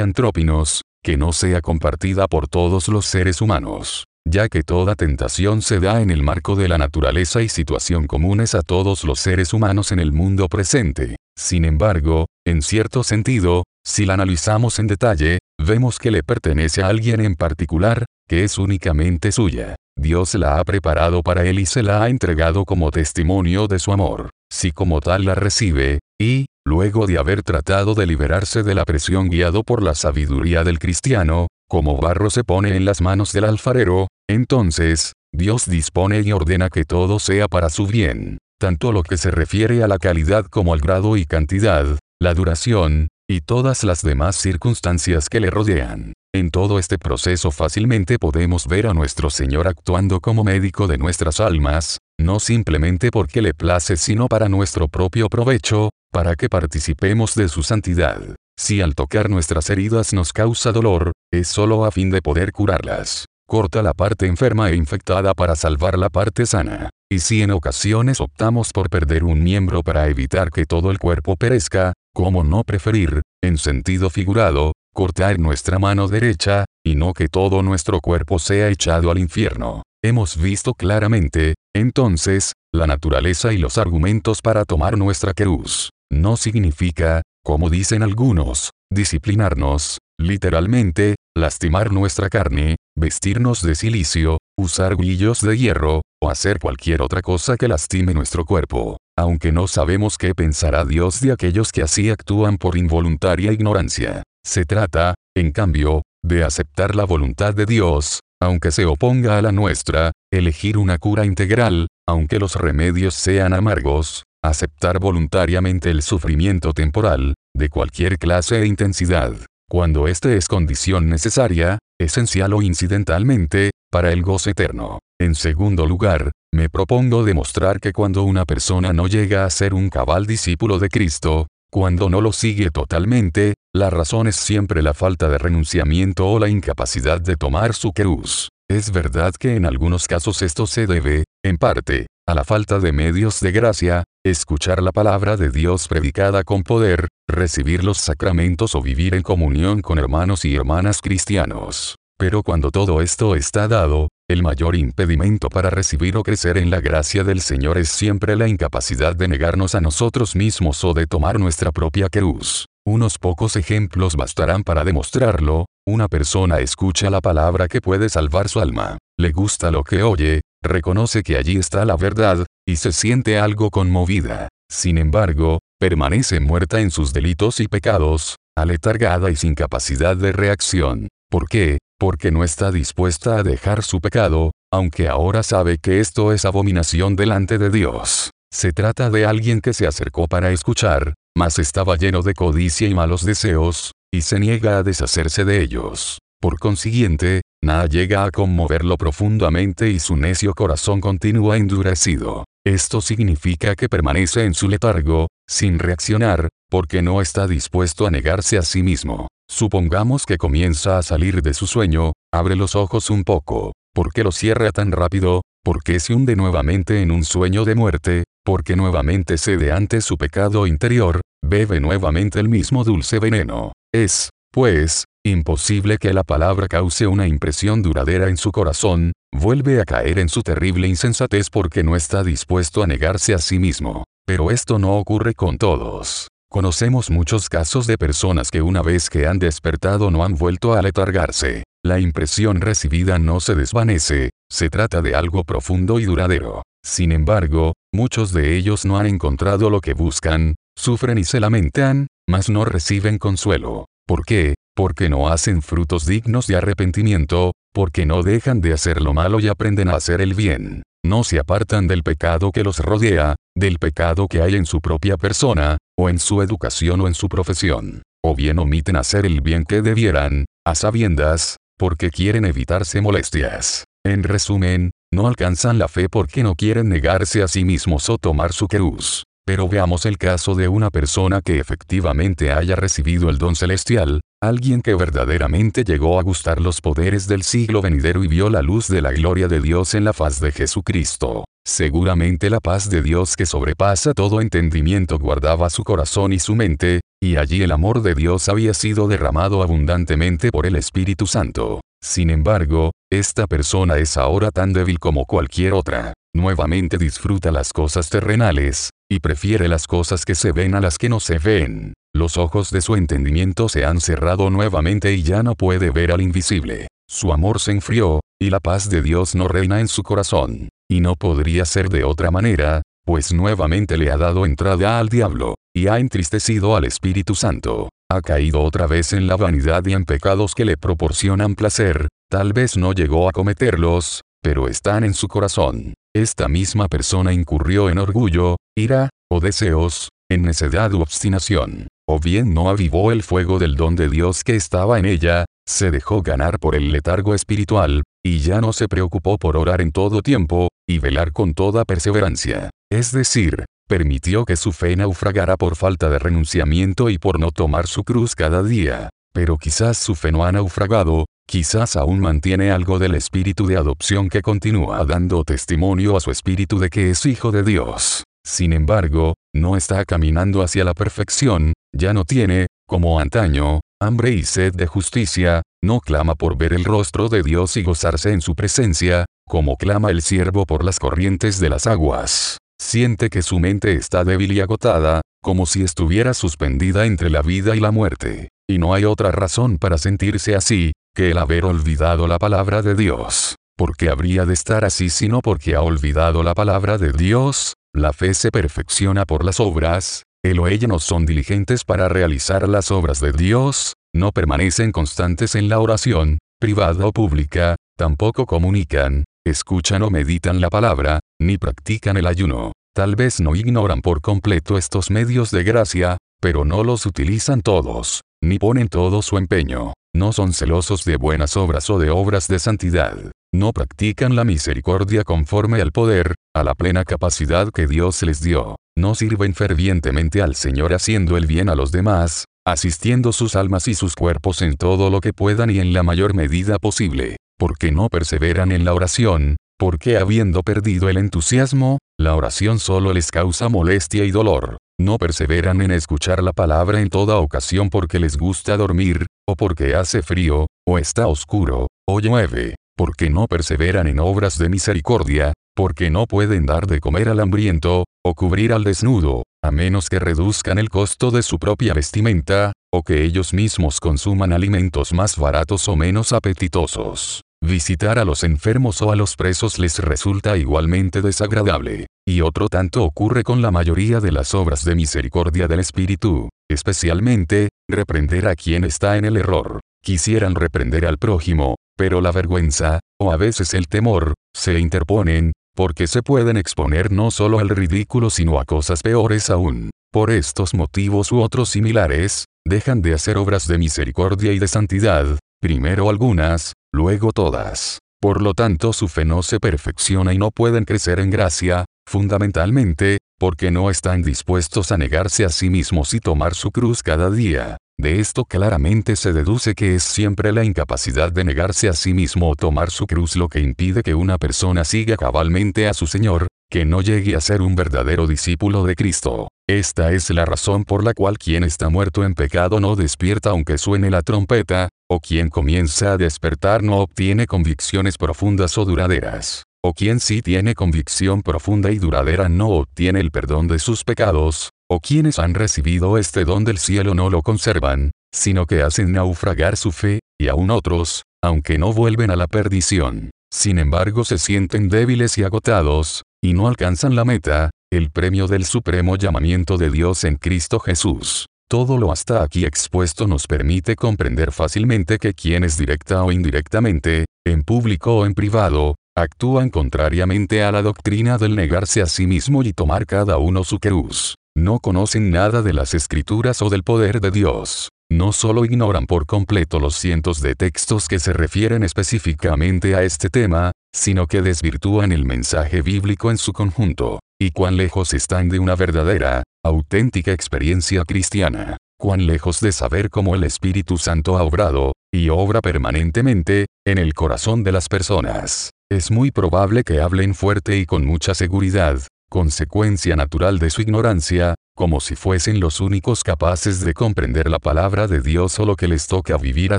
antrópinos, 0.00 0.82
que 1.02 1.16
no 1.16 1.32
sea 1.32 1.60
compartida 1.60 2.26
por 2.26 2.48
todos 2.48 2.88
los 2.88 3.06
seres 3.06 3.40
humanos, 3.40 4.04
ya 4.26 4.48
que 4.48 4.62
toda 4.62 4.94
tentación 4.94 5.62
se 5.62 5.80
da 5.80 6.00
en 6.00 6.10
el 6.10 6.22
marco 6.22 6.56
de 6.56 6.68
la 6.68 6.78
naturaleza 6.78 7.42
y 7.42 7.48
situación 7.48 8.06
comunes 8.06 8.54
a 8.54 8.62
todos 8.62 9.04
los 9.04 9.20
seres 9.20 9.52
humanos 9.52 9.92
en 9.92 9.98
el 9.98 10.12
mundo 10.12 10.48
presente. 10.48 11.16
Sin 11.36 11.64
embargo, 11.64 12.26
en 12.46 12.62
cierto 12.62 13.04
sentido, 13.04 13.64
si 13.84 14.04
la 14.04 14.14
analizamos 14.14 14.78
en 14.78 14.86
detalle, 14.86 15.38
vemos 15.58 15.98
que 15.98 16.10
le 16.10 16.22
pertenece 16.22 16.82
a 16.82 16.88
alguien 16.88 17.20
en 17.20 17.36
particular, 17.36 18.04
que 18.28 18.44
es 18.44 18.58
únicamente 18.58 19.32
suya. 19.32 19.76
Dios 19.96 20.34
la 20.34 20.60
ha 20.60 20.64
preparado 20.64 21.22
para 21.22 21.44
él 21.44 21.58
y 21.58 21.66
se 21.66 21.82
la 21.82 22.02
ha 22.02 22.08
entregado 22.08 22.64
como 22.64 22.90
testimonio 22.90 23.66
de 23.66 23.78
su 23.78 23.92
amor. 23.92 24.30
Si 24.50 24.72
como 24.72 25.00
tal 25.00 25.24
la 25.24 25.34
recibe, 25.34 26.00
y, 26.20 26.46
luego 26.64 27.06
de 27.06 27.18
haber 27.18 27.42
tratado 27.42 27.94
de 27.94 28.06
liberarse 28.06 28.62
de 28.62 28.74
la 28.74 28.84
presión 28.84 29.28
guiado 29.28 29.62
por 29.62 29.82
la 29.82 29.94
sabiduría 29.94 30.64
del 30.64 30.78
cristiano, 30.78 31.48
como 31.68 31.96
barro 31.96 32.30
se 32.30 32.44
pone 32.44 32.76
en 32.76 32.84
las 32.84 33.00
manos 33.00 33.32
del 33.32 33.44
alfarero, 33.44 34.08
entonces, 34.28 35.14
Dios 35.32 35.66
dispone 35.66 36.20
y 36.20 36.32
ordena 36.32 36.68
que 36.68 36.84
todo 36.84 37.18
sea 37.18 37.48
para 37.48 37.70
su 37.70 37.86
bien, 37.86 38.38
tanto 38.60 38.92
lo 38.92 39.02
que 39.02 39.16
se 39.16 39.30
refiere 39.30 39.82
a 39.82 39.88
la 39.88 39.98
calidad 39.98 40.44
como 40.46 40.72
al 40.74 40.80
grado 40.80 41.16
y 41.16 41.24
cantidad, 41.24 41.98
la 42.20 42.34
duración, 42.34 43.08
y 43.30 43.40
todas 43.40 43.84
las 43.84 44.02
demás 44.02 44.36
circunstancias 44.36 45.28
que 45.28 45.40
le 45.40 45.50
rodean. 45.50 46.12
En 46.34 46.50
todo 46.50 46.78
este 46.78 46.98
proceso 46.98 47.50
fácilmente 47.50 48.18
podemos 48.18 48.66
ver 48.66 48.86
a 48.86 48.94
nuestro 48.94 49.30
Señor 49.30 49.66
actuando 49.66 50.20
como 50.20 50.44
médico 50.44 50.86
de 50.86 50.98
nuestras 50.98 51.40
almas, 51.40 51.98
no 52.20 52.38
simplemente 52.38 53.10
porque 53.10 53.42
le 53.42 53.54
place 53.54 53.96
sino 53.96 54.28
para 54.28 54.48
nuestro 54.48 54.88
propio 54.88 55.28
provecho, 55.28 55.90
para 56.12 56.36
que 56.36 56.48
participemos 56.48 57.34
de 57.34 57.48
su 57.48 57.62
santidad. 57.62 58.20
Si 58.58 58.80
al 58.80 58.94
tocar 58.94 59.30
nuestras 59.30 59.70
heridas 59.70 60.12
nos 60.12 60.32
causa 60.32 60.72
dolor, 60.72 61.12
es 61.32 61.48
solo 61.48 61.84
a 61.84 61.90
fin 61.90 62.10
de 62.10 62.22
poder 62.22 62.52
curarlas. 62.52 63.26
Corta 63.50 63.82
la 63.82 63.94
parte 63.94 64.26
enferma 64.26 64.68
e 64.68 64.76
infectada 64.76 65.32
para 65.32 65.56
salvar 65.56 65.96
la 65.96 66.10
parte 66.10 66.44
sana. 66.44 66.90
Y 67.10 67.20
si 67.20 67.40
en 67.40 67.50
ocasiones 67.50 68.20
optamos 68.20 68.74
por 68.74 68.90
perder 68.90 69.24
un 69.24 69.42
miembro 69.42 69.82
para 69.82 70.06
evitar 70.08 70.50
que 70.50 70.66
todo 70.66 70.90
el 70.90 70.98
cuerpo 70.98 71.34
perezca, 71.34 71.94
¿cómo 72.14 72.44
no 72.44 72.62
preferir, 72.62 73.22
en 73.42 73.56
sentido 73.56 74.10
figurado, 74.10 74.72
cortar 74.92 75.38
nuestra 75.38 75.78
mano 75.78 76.08
derecha, 76.08 76.66
y 76.84 76.94
no 76.96 77.14
que 77.14 77.28
todo 77.28 77.62
nuestro 77.62 78.00
cuerpo 78.02 78.38
sea 78.38 78.68
echado 78.68 79.10
al 79.10 79.16
infierno. 79.16 79.82
Hemos 80.04 80.36
visto 80.36 80.74
claramente, 80.74 81.54
entonces, 81.74 82.52
la 82.70 82.86
naturaleza 82.86 83.54
y 83.54 83.56
los 83.56 83.78
argumentos 83.78 84.42
para 84.42 84.66
tomar 84.66 84.98
nuestra 84.98 85.32
cruz. 85.32 85.88
No 86.10 86.36
significa, 86.36 87.22
como 87.42 87.70
dicen 87.70 88.02
algunos, 88.02 88.72
disciplinarnos, 88.92 89.96
literalmente, 90.18 91.14
lastimar 91.36 91.92
nuestra 91.92 92.28
carne, 92.28 92.76
vestirnos 92.96 93.62
de 93.62 93.74
silicio, 93.74 94.38
usar 94.58 94.96
grillos 94.96 95.40
de 95.40 95.56
hierro, 95.56 96.02
o 96.20 96.30
hacer 96.30 96.58
cualquier 96.58 97.00
otra 97.00 97.22
cosa 97.22 97.56
que 97.56 97.68
lastime 97.68 98.12
nuestro 98.12 98.44
cuerpo. 98.44 98.96
Aunque 99.16 99.52
no 99.52 99.68
sabemos 99.68 100.18
qué 100.18 100.34
pensará 100.34 100.84
Dios 100.84 101.20
de 101.20 101.32
aquellos 101.32 101.72
que 101.72 101.82
así 101.82 102.10
actúan 102.10 102.58
por 102.58 102.76
involuntaria 102.76 103.52
ignorancia. 103.52 104.22
Se 104.44 104.64
trata, 104.64 105.14
en 105.36 105.52
cambio, 105.52 106.02
de 106.24 106.44
aceptar 106.44 106.94
la 106.94 107.04
voluntad 107.04 107.54
de 107.54 107.66
Dios, 107.66 108.20
aunque 108.40 108.70
se 108.70 108.86
oponga 108.86 109.38
a 109.38 109.42
la 109.42 109.52
nuestra, 109.52 110.12
elegir 110.32 110.78
una 110.78 110.98
cura 110.98 111.24
integral, 111.24 111.88
aunque 112.06 112.38
los 112.38 112.56
remedios 112.56 113.14
sean 113.14 113.52
amargos, 113.52 114.24
aceptar 114.42 114.98
voluntariamente 114.98 115.90
el 115.90 116.02
sufrimiento 116.02 116.72
temporal, 116.72 117.34
de 117.56 117.68
cualquier 117.68 118.18
clase 118.18 118.62
e 118.62 118.66
intensidad, 118.66 119.34
cuando 119.68 120.08
éste 120.08 120.36
es 120.36 120.48
condición 120.48 121.08
necesaria, 121.08 121.78
esencial 122.00 122.54
o 122.54 122.62
incidentalmente, 122.62 123.70
para 123.90 124.12
el 124.12 124.22
gozo 124.22 124.50
eterno. 124.50 125.00
En 125.20 125.34
segundo 125.34 125.84
lugar, 125.84 126.32
me 126.54 126.70
propongo 126.70 127.24
demostrar 127.24 127.78
que 127.80 127.92
cuando 127.92 128.22
una 128.22 128.44
persona 128.46 128.92
no 128.92 129.06
llega 129.06 129.44
a 129.44 129.50
ser 129.50 129.74
un 129.74 129.90
cabal 129.90 130.26
discípulo 130.26 130.78
de 130.78 130.88
Cristo, 130.88 131.48
cuando 131.70 132.08
no 132.08 132.22
lo 132.22 132.32
sigue 132.32 132.70
totalmente, 132.70 133.54
la 133.74 133.90
razón 133.90 134.26
es 134.26 134.36
siempre 134.36 134.80
la 134.80 134.94
falta 134.94 135.28
de 135.28 135.36
renunciamiento 135.36 136.26
o 136.26 136.38
la 136.38 136.48
incapacidad 136.48 137.20
de 137.20 137.36
tomar 137.36 137.74
su 137.74 137.92
cruz. 137.92 138.48
Es 138.70 138.90
verdad 138.90 139.34
que 139.38 139.56
en 139.56 139.66
algunos 139.66 140.06
casos 140.06 140.40
esto 140.40 140.66
se 140.66 140.86
debe, 140.86 141.24
en 141.44 141.56
parte, 141.56 142.06
a 142.26 142.34
la 142.34 142.44
falta 142.44 142.78
de 142.80 142.92
medios 142.92 143.40
de 143.40 143.52
gracia, 143.52 144.04
escuchar 144.24 144.82
la 144.82 144.92
palabra 144.92 145.36
de 145.36 145.50
Dios 145.50 145.88
predicada 145.88 146.42
con 146.42 146.62
poder, 146.62 147.08
recibir 147.28 147.84
los 147.84 147.98
sacramentos 147.98 148.74
o 148.74 148.82
vivir 148.82 149.14
en 149.14 149.22
comunión 149.22 149.80
con 149.80 149.98
hermanos 149.98 150.44
y 150.44 150.56
hermanas 150.56 151.00
cristianos. 151.00 151.96
Pero 152.18 152.42
cuando 152.42 152.72
todo 152.72 153.00
esto 153.00 153.36
está 153.36 153.68
dado, 153.68 154.08
el 154.28 154.42
mayor 154.42 154.74
impedimento 154.74 155.48
para 155.48 155.70
recibir 155.70 156.16
o 156.16 156.24
crecer 156.24 156.58
en 156.58 156.68
la 156.68 156.80
gracia 156.80 157.22
del 157.22 157.40
Señor 157.40 157.78
es 157.78 157.88
siempre 157.88 158.34
la 158.34 158.48
incapacidad 158.48 159.14
de 159.14 159.28
negarnos 159.28 159.76
a 159.76 159.80
nosotros 159.80 160.34
mismos 160.34 160.82
o 160.82 160.94
de 160.94 161.06
tomar 161.06 161.38
nuestra 161.38 161.70
propia 161.70 162.08
cruz. 162.08 162.66
Unos 162.84 163.18
pocos 163.18 163.54
ejemplos 163.54 164.16
bastarán 164.16 164.64
para 164.64 164.82
demostrarlo, 164.82 165.66
una 165.86 166.08
persona 166.08 166.58
escucha 166.58 167.08
la 167.08 167.20
palabra 167.20 167.68
que 167.68 167.80
puede 167.80 168.08
salvar 168.08 168.48
su 168.48 168.60
alma, 168.60 168.98
le 169.16 169.30
gusta 169.30 169.70
lo 169.70 169.84
que 169.84 170.02
oye, 170.02 170.40
reconoce 170.62 171.22
que 171.22 171.36
allí 171.36 171.56
está 171.56 171.84
la 171.84 171.96
verdad, 171.96 172.46
y 172.66 172.76
se 172.76 172.92
siente 172.92 173.38
algo 173.38 173.70
conmovida. 173.70 174.48
Sin 174.70 174.98
embargo, 174.98 175.60
permanece 175.80 176.40
muerta 176.40 176.80
en 176.80 176.90
sus 176.90 177.12
delitos 177.12 177.60
y 177.60 177.68
pecados, 177.68 178.36
aletargada 178.56 179.30
y 179.30 179.36
sin 179.36 179.54
capacidad 179.54 180.16
de 180.16 180.32
reacción. 180.32 181.08
¿Por 181.30 181.48
qué? 181.48 181.78
Porque 181.98 182.30
no 182.30 182.44
está 182.44 182.70
dispuesta 182.70 183.38
a 183.38 183.42
dejar 183.42 183.82
su 183.82 184.00
pecado, 184.00 184.50
aunque 184.72 185.08
ahora 185.08 185.42
sabe 185.42 185.78
que 185.78 186.00
esto 186.00 186.32
es 186.32 186.44
abominación 186.44 187.16
delante 187.16 187.58
de 187.58 187.70
Dios. 187.70 188.30
Se 188.52 188.72
trata 188.72 189.10
de 189.10 189.26
alguien 189.26 189.60
que 189.60 189.72
se 189.72 189.86
acercó 189.86 190.26
para 190.26 190.50
escuchar, 190.50 191.14
mas 191.36 191.58
estaba 191.58 191.96
lleno 191.96 192.22
de 192.22 192.34
codicia 192.34 192.88
y 192.88 192.94
malos 192.94 193.24
deseos, 193.24 193.92
y 194.12 194.22
se 194.22 194.40
niega 194.40 194.78
a 194.78 194.82
deshacerse 194.82 195.44
de 195.44 195.62
ellos. 195.62 196.18
Por 196.40 196.60
consiguiente, 196.60 197.42
nada 197.64 197.86
llega 197.86 198.24
a 198.24 198.30
conmoverlo 198.30 198.96
profundamente 198.96 199.90
y 199.90 199.98
su 199.98 200.16
necio 200.16 200.54
corazón 200.54 201.00
continúa 201.00 201.56
endurecido. 201.56 202.44
Esto 202.64 203.00
significa 203.00 203.74
que 203.74 203.88
permanece 203.88 204.44
en 204.44 204.54
su 204.54 204.68
letargo, 204.68 205.26
sin 205.48 205.80
reaccionar, 205.80 206.48
porque 206.70 207.02
no 207.02 207.20
está 207.20 207.48
dispuesto 207.48 208.06
a 208.06 208.12
negarse 208.12 208.56
a 208.56 208.62
sí 208.62 208.84
mismo. 208.84 209.26
Supongamos 209.50 210.26
que 210.26 210.36
comienza 210.36 210.98
a 210.98 211.02
salir 211.02 211.42
de 211.42 211.54
su 211.54 211.66
sueño, 211.66 212.12
abre 212.32 212.54
los 212.54 212.76
ojos 212.76 213.10
un 213.10 213.24
poco. 213.24 213.72
¿Por 213.92 214.12
qué 214.12 214.22
lo 214.22 214.30
cierra 214.30 214.70
tan 214.70 214.92
rápido? 214.92 215.42
¿Por 215.64 215.82
qué 215.82 215.98
se 215.98 216.14
hunde 216.14 216.36
nuevamente 216.36 217.02
en 217.02 217.10
un 217.10 217.24
sueño 217.24 217.64
de 217.64 217.74
muerte? 217.74 218.24
Porque 218.44 218.76
nuevamente 218.76 219.38
cede 219.38 219.72
ante 219.72 220.00
su 220.02 220.16
pecado 220.16 220.68
interior, 220.68 221.20
bebe 221.44 221.80
nuevamente 221.80 222.38
el 222.38 222.48
mismo 222.48 222.84
dulce 222.84 223.18
veneno. 223.18 223.72
Es, 223.92 224.30
pues, 224.52 225.04
imposible 225.24 225.98
que 225.98 226.12
la 226.12 226.24
palabra 226.24 226.68
cause 226.68 227.06
una 227.06 227.26
impresión 227.26 227.82
duradera 227.82 228.28
en 228.28 228.36
su 228.36 228.50
corazón, 228.50 229.12
vuelve 229.32 229.80
a 229.80 229.84
caer 229.84 230.18
en 230.18 230.28
su 230.28 230.42
terrible 230.42 230.88
insensatez 230.88 231.50
porque 231.50 231.82
no 231.82 231.96
está 231.96 232.24
dispuesto 232.24 232.82
a 232.82 232.86
negarse 232.86 233.34
a 233.34 233.38
sí 233.38 233.58
mismo. 233.58 234.04
Pero 234.26 234.50
esto 234.50 234.78
no 234.78 234.96
ocurre 234.96 235.34
con 235.34 235.58
todos. 235.58 236.28
Conocemos 236.50 237.10
muchos 237.10 237.48
casos 237.48 237.86
de 237.86 237.98
personas 237.98 238.50
que 238.50 238.62
una 238.62 238.80
vez 238.80 239.10
que 239.10 239.26
han 239.26 239.38
despertado 239.38 240.10
no 240.10 240.24
han 240.24 240.34
vuelto 240.34 240.72
a 240.72 240.82
letargarse. 240.82 241.64
La 241.84 242.00
impresión 242.00 242.60
recibida 242.60 243.18
no 243.18 243.40
se 243.40 243.54
desvanece, 243.54 244.30
se 244.50 244.70
trata 244.70 245.02
de 245.02 245.14
algo 245.14 245.44
profundo 245.44 246.00
y 246.00 246.04
duradero. 246.04 246.62
Sin 246.82 247.12
embargo, 247.12 247.74
muchos 247.92 248.32
de 248.32 248.56
ellos 248.56 248.86
no 248.86 248.98
han 248.98 249.06
encontrado 249.06 249.68
lo 249.68 249.80
que 249.80 249.92
buscan, 249.92 250.54
sufren 250.76 251.18
y 251.18 251.24
se 251.24 251.38
lamentan, 251.38 252.06
mas 252.26 252.48
no 252.48 252.64
reciben 252.64 253.18
consuelo. 253.18 253.86
¿Por 254.08 254.24
qué? 254.24 254.54
Porque 254.74 255.10
no 255.10 255.28
hacen 255.28 255.60
frutos 255.60 256.06
dignos 256.06 256.46
de 256.46 256.56
arrepentimiento, 256.56 257.52
porque 257.74 258.06
no 258.06 258.22
dejan 258.22 258.62
de 258.62 258.72
hacer 258.72 259.02
lo 259.02 259.12
malo 259.12 259.38
y 259.38 259.48
aprenden 259.48 259.88
a 259.88 259.96
hacer 259.96 260.22
el 260.22 260.32
bien. 260.32 260.82
No 261.04 261.24
se 261.24 261.38
apartan 261.38 261.86
del 261.86 262.02
pecado 262.02 262.50
que 262.50 262.64
los 262.64 262.78
rodea, 262.78 263.36
del 263.54 263.78
pecado 263.78 264.26
que 264.26 264.40
hay 264.40 264.54
en 264.54 264.64
su 264.64 264.80
propia 264.80 265.18
persona, 265.18 265.76
o 265.98 266.08
en 266.08 266.18
su 266.18 266.40
educación 266.40 267.02
o 267.02 267.06
en 267.06 267.12
su 267.12 267.28
profesión. 267.28 268.02
O 268.24 268.34
bien 268.34 268.58
omiten 268.58 268.96
hacer 268.96 269.26
el 269.26 269.42
bien 269.42 269.64
que 269.64 269.82
debieran, 269.82 270.46
a 270.66 270.74
sabiendas, 270.74 271.56
porque 271.78 272.10
quieren 272.10 272.46
evitarse 272.46 273.02
molestias. 273.02 273.84
En 274.06 274.22
resumen, 274.22 274.90
no 275.12 275.26
alcanzan 275.26 275.78
la 275.78 275.86
fe 275.86 276.08
porque 276.08 276.42
no 276.42 276.54
quieren 276.54 276.88
negarse 276.88 277.42
a 277.42 277.48
sí 277.48 277.62
mismos 277.62 278.08
o 278.08 278.16
tomar 278.16 278.54
su 278.54 278.68
cruz. 278.68 279.24
Pero 279.48 279.66
veamos 279.66 280.04
el 280.04 280.18
caso 280.18 280.54
de 280.54 280.68
una 280.68 280.90
persona 280.90 281.40
que 281.40 281.58
efectivamente 281.58 282.52
haya 282.52 282.76
recibido 282.76 283.30
el 283.30 283.38
don 283.38 283.56
celestial, 283.56 284.20
alguien 284.42 284.82
que 284.82 284.94
verdaderamente 284.94 285.84
llegó 285.84 286.20
a 286.20 286.22
gustar 286.22 286.60
los 286.60 286.82
poderes 286.82 287.26
del 287.28 287.42
siglo 287.42 287.80
venidero 287.80 288.22
y 288.22 288.28
vio 288.28 288.50
la 288.50 288.60
luz 288.60 288.88
de 288.88 289.00
la 289.00 289.10
gloria 289.10 289.48
de 289.48 289.62
Dios 289.62 289.94
en 289.94 290.04
la 290.04 290.12
faz 290.12 290.38
de 290.40 290.52
Jesucristo. 290.52 291.46
Seguramente 291.66 292.50
la 292.50 292.60
paz 292.60 292.90
de 292.90 293.00
Dios 293.00 293.36
que 293.36 293.46
sobrepasa 293.46 294.12
todo 294.12 294.42
entendimiento 294.42 295.18
guardaba 295.18 295.70
su 295.70 295.82
corazón 295.82 296.34
y 296.34 296.40
su 296.40 296.54
mente, 296.54 297.00
y 297.18 297.36
allí 297.36 297.62
el 297.62 297.72
amor 297.72 298.02
de 298.02 298.14
Dios 298.14 298.50
había 298.50 298.74
sido 298.74 299.08
derramado 299.08 299.62
abundantemente 299.62 300.50
por 300.50 300.66
el 300.66 300.76
Espíritu 300.76 301.26
Santo. 301.26 301.80
Sin 302.04 302.28
embargo, 302.28 302.90
esta 303.10 303.46
persona 303.46 303.96
es 303.96 304.18
ahora 304.18 304.50
tan 304.50 304.74
débil 304.74 304.98
como 304.98 305.24
cualquier 305.24 305.72
otra. 305.72 306.12
Nuevamente 306.34 306.98
disfruta 306.98 307.50
las 307.50 307.72
cosas 307.72 308.10
terrenales, 308.10 308.90
y 309.10 309.20
prefiere 309.20 309.68
las 309.68 309.86
cosas 309.86 310.24
que 310.24 310.34
se 310.34 310.52
ven 310.52 310.74
a 310.74 310.80
las 310.80 310.98
que 310.98 311.08
no 311.08 311.20
se 311.20 311.38
ven. 311.38 311.94
Los 312.14 312.36
ojos 312.36 312.70
de 312.70 312.80
su 312.80 312.94
entendimiento 312.94 313.68
se 313.68 313.84
han 313.84 314.00
cerrado 314.00 314.50
nuevamente 314.50 315.12
y 315.14 315.22
ya 315.22 315.42
no 315.42 315.54
puede 315.54 315.90
ver 315.90 316.12
al 316.12 316.20
invisible. 316.20 316.88
Su 317.08 317.32
amor 317.32 317.60
se 317.60 317.72
enfrió, 317.72 318.20
y 318.40 318.50
la 318.50 318.60
paz 318.60 318.90
de 318.90 319.02
Dios 319.02 319.34
no 319.34 319.48
reina 319.48 319.80
en 319.80 319.88
su 319.88 320.02
corazón. 320.02 320.68
Y 320.90 321.00
no 321.00 321.14
podría 321.14 321.64
ser 321.64 321.88
de 321.88 322.04
otra 322.04 322.30
manera, 322.30 322.82
pues 323.04 323.32
nuevamente 323.32 323.96
le 323.96 324.10
ha 324.10 324.18
dado 324.18 324.44
entrada 324.44 324.98
al 324.98 325.08
diablo, 325.08 325.54
y 325.74 325.86
ha 325.86 325.98
entristecido 325.98 326.76
al 326.76 326.84
Espíritu 326.84 327.34
Santo. 327.34 327.88
Ha 328.10 328.20
caído 328.20 328.62
otra 328.62 328.86
vez 328.86 329.12
en 329.12 329.26
la 329.26 329.36
vanidad 329.36 329.84
y 329.86 329.92
en 329.92 330.04
pecados 330.04 330.54
que 330.54 330.64
le 330.64 330.76
proporcionan 330.76 331.54
placer, 331.54 332.08
tal 332.30 332.52
vez 332.52 332.76
no 332.76 332.92
llegó 332.92 333.28
a 333.28 333.32
cometerlos, 333.32 334.22
pero 334.42 334.68
están 334.68 335.04
en 335.04 335.14
su 335.14 335.28
corazón. 335.28 335.94
Esta 336.14 336.48
misma 336.48 336.88
persona 336.88 337.32
incurrió 337.32 337.90
en 337.90 337.98
orgullo, 337.98 338.56
ira, 338.76 339.10
o 339.30 339.40
deseos, 339.40 340.08
en 340.30 340.42
necedad 340.42 340.92
u 340.92 341.00
obstinación. 341.00 341.88
O 342.08 342.18
bien 342.18 342.54
no 342.54 342.70
avivó 342.70 343.12
el 343.12 343.22
fuego 343.22 343.58
del 343.58 343.74
don 343.76 343.94
de 343.94 344.08
Dios 344.08 344.42
que 344.42 344.56
estaba 344.56 344.98
en 344.98 345.04
ella, 345.04 345.44
se 345.66 345.90
dejó 345.90 346.22
ganar 346.22 346.58
por 346.58 346.74
el 346.74 346.90
letargo 346.90 347.34
espiritual, 347.34 348.02
y 348.24 348.38
ya 348.38 348.60
no 348.60 348.72
se 348.72 348.88
preocupó 348.88 349.36
por 349.36 349.56
orar 349.56 349.82
en 349.82 349.92
todo 349.92 350.22
tiempo, 350.22 350.68
y 350.88 350.98
velar 350.98 351.32
con 351.32 351.52
toda 351.52 351.84
perseverancia. 351.84 352.70
Es 352.90 353.12
decir, 353.12 353.66
permitió 353.86 354.46
que 354.46 354.56
su 354.56 354.72
fe 354.72 354.96
naufragara 354.96 355.58
por 355.58 355.76
falta 355.76 356.08
de 356.08 356.18
renunciamiento 356.18 357.10
y 357.10 357.18
por 357.18 357.38
no 357.38 357.50
tomar 357.50 357.86
su 357.86 358.04
cruz 358.04 358.34
cada 358.34 358.62
día. 358.62 359.10
Pero 359.34 359.58
quizás 359.58 359.98
su 359.98 360.14
fe 360.14 360.32
no 360.32 360.44
ha 360.44 360.52
naufragado, 360.52 361.26
quizás 361.48 361.96
aún 361.96 362.20
mantiene 362.20 362.70
algo 362.70 362.98
del 362.98 363.14
espíritu 363.14 363.66
de 363.66 363.78
adopción 363.78 364.28
que 364.28 364.42
continúa 364.42 365.02
dando 365.06 365.44
testimonio 365.44 366.14
a 366.14 366.20
su 366.20 366.30
espíritu 366.30 366.78
de 366.78 366.90
que 366.90 367.10
es 367.10 367.24
hijo 367.24 367.50
de 367.50 367.62
Dios. 367.62 368.24
Sin 368.46 368.74
embargo, 368.74 369.34
no 369.54 369.76
está 369.76 370.04
caminando 370.04 370.62
hacia 370.62 370.84
la 370.84 370.92
perfección, 370.92 371.72
ya 371.96 372.12
no 372.12 372.26
tiene, 372.26 372.66
como 372.86 373.18
antaño, 373.18 373.80
hambre 374.00 374.32
y 374.32 374.42
sed 374.42 374.74
de 374.74 374.86
justicia, 374.86 375.62
no 375.82 376.00
clama 376.00 376.34
por 376.34 376.58
ver 376.58 376.74
el 376.74 376.84
rostro 376.84 377.30
de 377.30 377.42
Dios 377.42 377.78
y 377.78 377.82
gozarse 377.82 378.32
en 378.32 378.42
su 378.42 378.54
presencia, 378.54 379.24
como 379.46 379.76
clama 379.76 380.10
el 380.10 380.20
siervo 380.20 380.66
por 380.66 380.84
las 380.84 380.98
corrientes 380.98 381.60
de 381.60 381.70
las 381.70 381.86
aguas. 381.86 382.58
Siente 382.78 383.30
que 383.30 383.40
su 383.40 383.58
mente 383.58 383.94
está 383.94 384.22
débil 384.22 384.52
y 384.52 384.60
agotada, 384.60 385.22
como 385.42 385.64
si 385.64 385.82
estuviera 385.82 386.34
suspendida 386.34 387.06
entre 387.06 387.30
la 387.30 387.40
vida 387.40 387.74
y 387.74 387.80
la 387.80 387.90
muerte. 387.90 388.48
Y 388.68 388.78
no 388.78 388.92
hay 388.92 389.04
otra 389.04 389.30
razón 389.30 389.78
para 389.78 389.96
sentirse 389.96 390.54
así, 390.54 390.92
que 391.14 391.30
el 391.30 391.38
haber 391.38 391.64
olvidado 391.64 392.28
la 392.28 392.38
palabra 392.38 392.82
de 392.82 392.94
Dios. 392.94 393.56
¿Por 393.76 393.96
qué 393.96 394.10
habría 394.10 394.44
de 394.44 394.52
estar 394.54 394.84
así 394.84 395.08
sino 395.08 395.40
porque 395.40 395.74
ha 395.74 395.80
olvidado 395.80 396.42
la 396.42 396.54
palabra 396.54 396.98
de 396.98 397.12
Dios? 397.12 397.74
La 397.94 398.12
fe 398.12 398.34
se 398.34 398.50
perfecciona 398.50 399.24
por 399.24 399.44
las 399.44 399.58
obras, 399.58 400.24
él 400.44 400.58
o 400.58 400.68
ella 400.68 400.86
no 400.86 400.98
son 400.98 401.24
diligentes 401.24 401.84
para 401.84 402.08
realizar 402.08 402.68
las 402.68 402.90
obras 402.90 403.20
de 403.20 403.32
Dios, 403.32 403.94
no 404.14 404.32
permanecen 404.32 404.92
constantes 404.92 405.54
en 405.54 405.68
la 405.68 405.78
oración, 405.78 406.38
privada 406.60 407.06
o 407.06 407.12
pública, 407.12 407.76
tampoco 407.96 408.46
comunican, 408.46 409.24
escuchan 409.46 410.02
o 410.02 410.10
meditan 410.10 410.60
la 410.60 410.68
palabra, 410.68 411.20
ni 411.40 411.56
practican 411.56 412.16
el 412.16 412.26
ayuno. 412.26 412.72
Tal 412.94 413.16
vez 413.16 413.40
no 413.40 413.56
ignoran 413.56 414.02
por 414.02 414.20
completo 414.20 414.76
estos 414.76 415.10
medios 415.10 415.50
de 415.50 415.64
gracia, 415.64 416.18
pero 416.40 416.64
no 416.64 416.84
los 416.84 417.06
utilizan 417.06 417.62
todos, 417.62 418.20
ni 418.42 418.58
ponen 418.58 418.88
todo 418.88 419.22
su 419.22 419.38
empeño. 419.38 419.94
No 420.14 420.32
son 420.32 420.52
celosos 420.52 421.04
de 421.04 421.16
buenas 421.16 421.56
obras 421.56 421.90
o 421.90 421.98
de 421.98 422.10
obras 422.10 422.48
de 422.48 422.58
santidad. 422.58 423.16
No 423.54 423.72
practican 423.72 424.36
la 424.36 424.44
misericordia 424.44 425.24
conforme 425.24 425.80
al 425.80 425.92
poder, 425.92 426.34
a 426.54 426.64
la 426.64 426.74
plena 426.74 427.04
capacidad 427.04 427.70
que 427.70 427.86
Dios 427.86 428.22
les 428.22 428.42
dio. 428.42 428.76
No 428.96 429.14
sirven 429.14 429.54
fervientemente 429.54 430.42
al 430.42 430.54
Señor 430.54 430.92
haciendo 430.92 431.36
el 431.36 431.46
bien 431.46 431.68
a 431.68 431.74
los 431.74 431.92
demás, 431.92 432.44
asistiendo 432.66 433.32
sus 433.32 433.56
almas 433.56 433.88
y 433.88 433.94
sus 433.94 434.14
cuerpos 434.14 434.60
en 434.60 434.76
todo 434.76 435.08
lo 435.08 435.20
que 435.20 435.32
puedan 435.32 435.70
y 435.70 435.78
en 435.78 435.92
la 435.92 436.02
mayor 436.02 436.34
medida 436.34 436.78
posible, 436.78 437.36
porque 437.58 437.92
no 437.92 438.08
perseveran 438.08 438.72
en 438.72 438.84
la 438.84 438.92
oración, 438.92 439.56
porque 439.78 440.18
habiendo 440.18 440.62
perdido 440.62 441.08
el 441.08 441.16
entusiasmo, 441.16 441.98
la 442.18 442.34
oración 442.34 442.78
solo 442.78 443.12
les 443.12 443.30
causa 443.30 443.68
molestia 443.68 444.24
y 444.24 444.30
dolor. 444.30 444.78
No 445.00 445.16
perseveran 445.16 445.80
en 445.80 445.92
escuchar 445.92 446.42
la 446.42 446.52
palabra 446.52 447.00
en 447.00 447.08
toda 447.08 447.36
ocasión 447.36 447.88
porque 447.88 448.18
les 448.18 448.36
gusta 448.36 448.76
dormir, 448.76 449.26
o 449.48 449.54
porque 449.54 449.94
hace 449.94 450.22
frío, 450.22 450.66
o 450.84 450.98
está 450.98 451.28
oscuro, 451.28 451.86
o 452.04 452.18
llueve, 452.18 452.74
porque 452.96 453.30
no 453.30 453.46
perseveran 453.46 454.08
en 454.08 454.18
obras 454.18 454.58
de 454.58 454.68
misericordia, 454.68 455.52
porque 455.76 456.10
no 456.10 456.26
pueden 456.26 456.66
dar 456.66 456.88
de 456.88 456.98
comer 456.98 457.28
al 457.28 457.38
hambriento, 457.38 458.06
o 458.26 458.34
cubrir 458.34 458.72
al 458.72 458.82
desnudo, 458.82 459.44
a 459.62 459.70
menos 459.70 460.08
que 460.08 460.18
reduzcan 460.18 460.78
el 460.78 460.88
costo 460.88 461.30
de 461.30 461.44
su 461.44 461.60
propia 461.60 461.94
vestimenta, 461.94 462.72
o 462.92 463.04
que 463.04 463.22
ellos 463.22 463.54
mismos 463.54 464.00
consuman 464.00 464.52
alimentos 464.52 465.12
más 465.12 465.36
baratos 465.36 465.86
o 465.86 465.94
menos 465.94 466.32
apetitosos. 466.32 467.42
Visitar 467.64 468.18
a 468.18 468.24
los 468.24 468.42
enfermos 468.42 469.00
o 469.02 469.12
a 469.12 469.16
los 469.16 469.36
presos 469.36 469.78
les 469.78 469.98
resulta 469.98 470.56
igualmente 470.56 471.22
desagradable, 471.22 472.06
y 472.28 472.42
otro 472.42 472.68
tanto 472.68 473.04
ocurre 473.04 473.42
con 473.42 473.62
la 473.62 473.70
mayoría 473.70 474.20
de 474.20 474.32
las 474.32 474.52
obras 474.52 474.84
de 474.84 474.94
misericordia 474.94 475.66
del 475.66 475.80
Espíritu, 475.80 476.50
especialmente, 476.70 477.70
reprender 477.88 478.48
a 478.48 478.54
quien 478.54 478.84
está 478.84 479.16
en 479.16 479.24
el 479.24 479.38
error. 479.38 479.80
Quisieran 480.04 480.54
reprender 480.54 481.06
al 481.06 481.16
prójimo, 481.16 481.76
pero 481.96 482.20
la 482.20 482.30
vergüenza, 482.30 483.00
o 483.18 483.32
a 483.32 483.38
veces 483.38 483.72
el 483.72 483.88
temor, 483.88 484.34
se 484.54 484.78
interponen, 484.78 485.52
porque 485.74 486.06
se 486.06 486.22
pueden 486.22 486.58
exponer 486.58 487.10
no 487.10 487.30
solo 487.30 487.60
al 487.60 487.70
ridículo 487.70 488.28
sino 488.28 488.60
a 488.60 488.66
cosas 488.66 489.00
peores 489.02 489.48
aún. 489.48 489.88
Por 490.12 490.30
estos 490.30 490.74
motivos 490.74 491.32
u 491.32 491.40
otros 491.40 491.70
similares, 491.70 492.44
dejan 492.66 493.00
de 493.00 493.14
hacer 493.14 493.38
obras 493.38 493.66
de 493.66 493.78
misericordia 493.78 494.52
y 494.52 494.58
de 494.58 494.68
santidad, 494.68 495.38
primero 495.62 496.10
algunas, 496.10 496.74
luego 496.92 497.32
todas. 497.32 498.00
Por 498.20 498.42
lo 498.42 498.52
tanto 498.52 498.92
su 498.92 499.08
fe 499.08 499.24
no 499.24 499.42
se 499.42 499.60
perfecciona 499.60 500.34
y 500.34 500.38
no 500.38 500.50
pueden 500.50 500.84
crecer 500.84 501.20
en 501.20 501.30
gracia, 501.30 501.86
fundamentalmente, 502.08 503.18
porque 503.38 503.70
no 503.70 503.90
están 503.90 504.22
dispuestos 504.22 504.90
a 504.90 504.98
negarse 504.98 505.44
a 505.44 505.50
sí 505.50 505.70
mismos 505.70 506.12
y 506.14 506.20
tomar 506.20 506.54
su 506.54 506.72
cruz 506.72 507.02
cada 507.02 507.30
día. 507.30 507.76
De 508.00 508.20
esto 508.20 508.44
claramente 508.44 509.16
se 509.16 509.32
deduce 509.32 509.74
que 509.74 509.96
es 509.96 510.04
siempre 510.04 510.52
la 510.52 510.64
incapacidad 510.64 511.32
de 511.32 511.44
negarse 511.44 511.88
a 511.88 511.92
sí 511.92 512.14
mismo 512.14 512.48
o 512.48 512.54
tomar 512.54 512.90
su 512.90 513.06
cruz 513.06 513.36
lo 513.36 513.48
que 513.48 513.60
impide 513.60 514.02
que 514.02 514.14
una 514.14 514.38
persona 514.38 514.84
siga 514.84 515.16
cabalmente 515.16 515.88
a 515.88 515.94
su 515.94 516.06
Señor, 516.06 516.46
que 516.70 516.84
no 516.84 517.02
llegue 517.02 517.34
a 517.34 517.40
ser 517.40 517.60
un 517.60 517.74
verdadero 517.74 518.26
discípulo 518.26 518.84
de 518.84 518.94
Cristo. 518.94 519.48
Esta 519.68 520.12
es 520.12 520.30
la 520.30 520.44
razón 520.44 520.84
por 520.84 521.04
la 521.04 521.12
cual 521.12 521.38
quien 521.38 521.64
está 521.64 521.88
muerto 521.88 522.24
en 522.24 522.34
pecado 522.34 522.80
no 522.80 522.94
despierta 522.94 523.50
aunque 523.50 523.78
suene 523.78 524.10
la 524.10 524.22
trompeta, 524.22 524.88
o 525.10 525.20
quien 525.20 525.48
comienza 525.48 526.12
a 526.12 526.16
despertar 526.16 526.82
no 526.82 526.98
obtiene 526.98 527.46
convicciones 527.46 528.16
profundas 528.16 528.78
o 528.78 528.84
duraderas. 528.84 529.67
O 529.84 529.94
quien 529.94 530.18
sí 530.18 530.42
tiene 530.42 530.74
convicción 530.74 531.42
profunda 531.42 531.92
y 531.92 531.98
duradera 531.98 532.48
no 532.48 532.68
obtiene 532.68 533.20
el 533.20 533.30
perdón 533.30 533.68
de 533.68 533.78
sus 533.78 534.02
pecados, 534.02 534.70
o 534.90 534.98
quienes 534.98 535.38
han 535.38 535.54
recibido 535.54 536.18
este 536.18 536.44
don 536.44 536.64
del 536.64 536.78
cielo 536.78 537.14
no 537.14 537.30
lo 537.30 537.42
conservan, 537.42 538.10
sino 538.34 538.66
que 538.66 538.82
hacen 538.82 539.12
naufragar 539.12 539.76
su 539.76 539.92
fe, 539.92 540.18
y 540.40 540.48
aún 540.48 540.70
otros, 540.70 541.22
aunque 541.42 541.78
no 541.78 541.92
vuelven 541.92 542.30
a 542.32 542.36
la 542.36 542.48
perdición, 542.48 543.30
sin 543.52 543.78
embargo 543.78 544.24
se 544.24 544.38
sienten 544.38 544.88
débiles 544.88 545.38
y 545.38 545.44
agotados, 545.44 546.22
y 546.42 546.54
no 546.54 546.66
alcanzan 546.66 547.14
la 547.14 547.24
meta, 547.24 547.70
el 547.92 548.10
premio 548.10 548.48
del 548.48 548.64
supremo 548.64 549.16
llamamiento 549.16 549.78
de 549.78 549.90
Dios 549.90 550.24
en 550.24 550.36
Cristo 550.36 550.80
Jesús. 550.80 551.46
Todo 551.70 551.98
lo 551.98 552.10
hasta 552.10 552.42
aquí 552.42 552.64
expuesto 552.64 553.26
nos 553.26 553.46
permite 553.46 553.94
comprender 553.94 554.52
fácilmente 554.52 555.18
que 555.18 555.34
quienes 555.34 555.76
directa 555.76 556.24
o 556.24 556.32
indirectamente, 556.32 557.26
en 557.46 557.62
público 557.62 558.16
o 558.16 558.26
en 558.26 558.34
privado, 558.34 558.96
actúan 559.22 559.70
contrariamente 559.70 560.62
a 560.62 560.72
la 560.72 560.82
doctrina 560.82 561.38
del 561.38 561.56
negarse 561.56 562.02
a 562.02 562.06
sí 562.06 562.26
mismo 562.26 562.62
y 562.62 562.72
tomar 562.72 563.06
cada 563.06 563.38
uno 563.38 563.64
su 563.64 563.78
cruz, 563.78 564.34
no 564.56 564.80
conocen 564.80 565.30
nada 565.30 565.62
de 565.62 565.72
las 565.72 565.94
escrituras 565.94 566.62
o 566.62 566.70
del 566.70 566.82
poder 566.82 567.20
de 567.20 567.30
Dios. 567.30 567.88
No 568.10 568.32
solo 568.32 568.64
ignoran 568.64 569.06
por 569.06 569.26
completo 569.26 569.80
los 569.80 569.94
cientos 569.94 570.40
de 570.40 570.54
textos 570.54 571.08
que 571.08 571.18
se 571.18 571.34
refieren 571.34 571.82
específicamente 571.82 572.94
a 572.94 573.02
este 573.02 573.28
tema, 573.28 573.72
sino 573.94 574.26
que 574.26 574.40
desvirtúan 574.40 575.12
el 575.12 575.26
mensaje 575.26 575.82
bíblico 575.82 576.30
en 576.30 576.38
su 576.38 576.54
conjunto, 576.54 577.20
y 577.38 577.50
cuán 577.50 577.76
lejos 577.76 578.14
están 578.14 578.48
de 578.48 578.58
una 578.58 578.76
verdadera, 578.76 579.42
auténtica 579.62 580.32
experiencia 580.32 581.04
cristiana, 581.04 581.76
cuán 581.98 582.26
lejos 582.26 582.60
de 582.60 582.72
saber 582.72 583.10
cómo 583.10 583.34
el 583.34 583.44
Espíritu 583.44 583.98
Santo 583.98 584.38
ha 584.38 584.42
obrado, 584.42 584.92
y 585.12 585.28
obra 585.28 585.60
permanentemente, 585.60 586.66
en 586.86 586.96
el 586.96 587.12
corazón 587.12 587.62
de 587.62 587.72
las 587.72 587.88
personas. 587.88 588.70
Es 588.90 589.10
muy 589.10 589.30
probable 589.30 589.84
que 589.84 590.00
hablen 590.00 590.34
fuerte 590.34 590.78
y 590.78 590.86
con 590.86 591.04
mucha 591.04 591.34
seguridad, 591.34 592.00
consecuencia 592.30 593.16
natural 593.16 593.58
de 593.58 593.68
su 593.68 593.82
ignorancia, 593.82 594.54
como 594.74 595.00
si 595.00 595.14
fuesen 595.14 595.60
los 595.60 595.82
únicos 595.82 596.24
capaces 596.24 596.80
de 596.80 596.94
comprender 596.94 597.50
la 597.50 597.58
palabra 597.58 598.06
de 598.06 598.22
Dios 598.22 598.58
o 598.58 598.64
lo 598.64 598.76
que 598.76 598.88
les 598.88 599.06
toca 599.06 599.36
vivir 599.36 599.74
a 599.74 599.78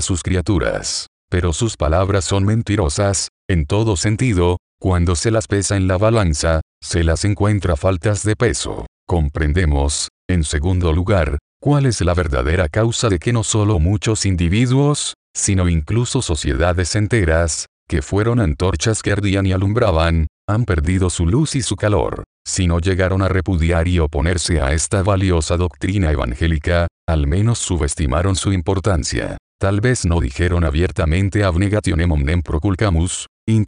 sus 0.00 0.22
criaturas. 0.22 1.08
Pero 1.28 1.52
sus 1.52 1.76
palabras 1.76 2.24
son 2.24 2.44
mentirosas, 2.44 3.30
en 3.48 3.66
todo 3.66 3.96
sentido, 3.96 4.58
cuando 4.80 5.16
se 5.16 5.32
las 5.32 5.48
pesa 5.48 5.76
en 5.76 5.88
la 5.88 5.98
balanza, 5.98 6.60
se 6.80 7.02
las 7.02 7.24
encuentra 7.24 7.74
faltas 7.74 8.22
de 8.22 8.36
peso. 8.36 8.86
Comprendemos, 9.08 10.06
en 10.28 10.44
segundo 10.44 10.92
lugar, 10.92 11.38
cuál 11.60 11.86
es 11.86 12.00
la 12.00 12.14
verdadera 12.14 12.68
causa 12.68 13.08
de 13.08 13.18
que 13.18 13.32
no 13.32 13.42
solo 13.42 13.80
muchos 13.80 14.24
individuos, 14.24 15.14
sino 15.36 15.68
incluso 15.68 16.22
sociedades 16.22 16.94
enteras, 16.94 17.66
que 17.90 18.02
fueron 18.02 18.38
antorchas 18.38 19.02
que 19.02 19.10
ardían 19.10 19.46
y 19.46 19.52
alumbraban, 19.52 20.28
han 20.48 20.64
perdido 20.64 21.10
su 21.10 21.26
luz 21.26 21.56
y 21.56 21.62
su 21.62 21.74
calor. 21.74 22.22
Si 22.46 22.68
no 22.68 22.78
llegaron 22.78 23.20
a 23.20 23.28
repudiar 23.28 23.88
y 23.88 23.98
oponerse 23.98 24.60
a 24.60 24.72
esta 24.72 25.02
valiosa 25.02 25.56
doctrina 25.56 26.12
evangélica, 26.12 26.86
al 27.08 27.26
menos 27.26 27.58
subestimaron 27.58 28.36
su 28.36 28.52
importancia. 28.52 29.38
Tal 29.60 29.80
vez 29.80 30.06
no 30.06 30.20
dijeron 30.20 30.62
abiertamente 30.62 31.42
abnegationem 31.42 32.12
omnem 32.12 32.42
proculcamus, 32.42 33.26
y 33.48 33.60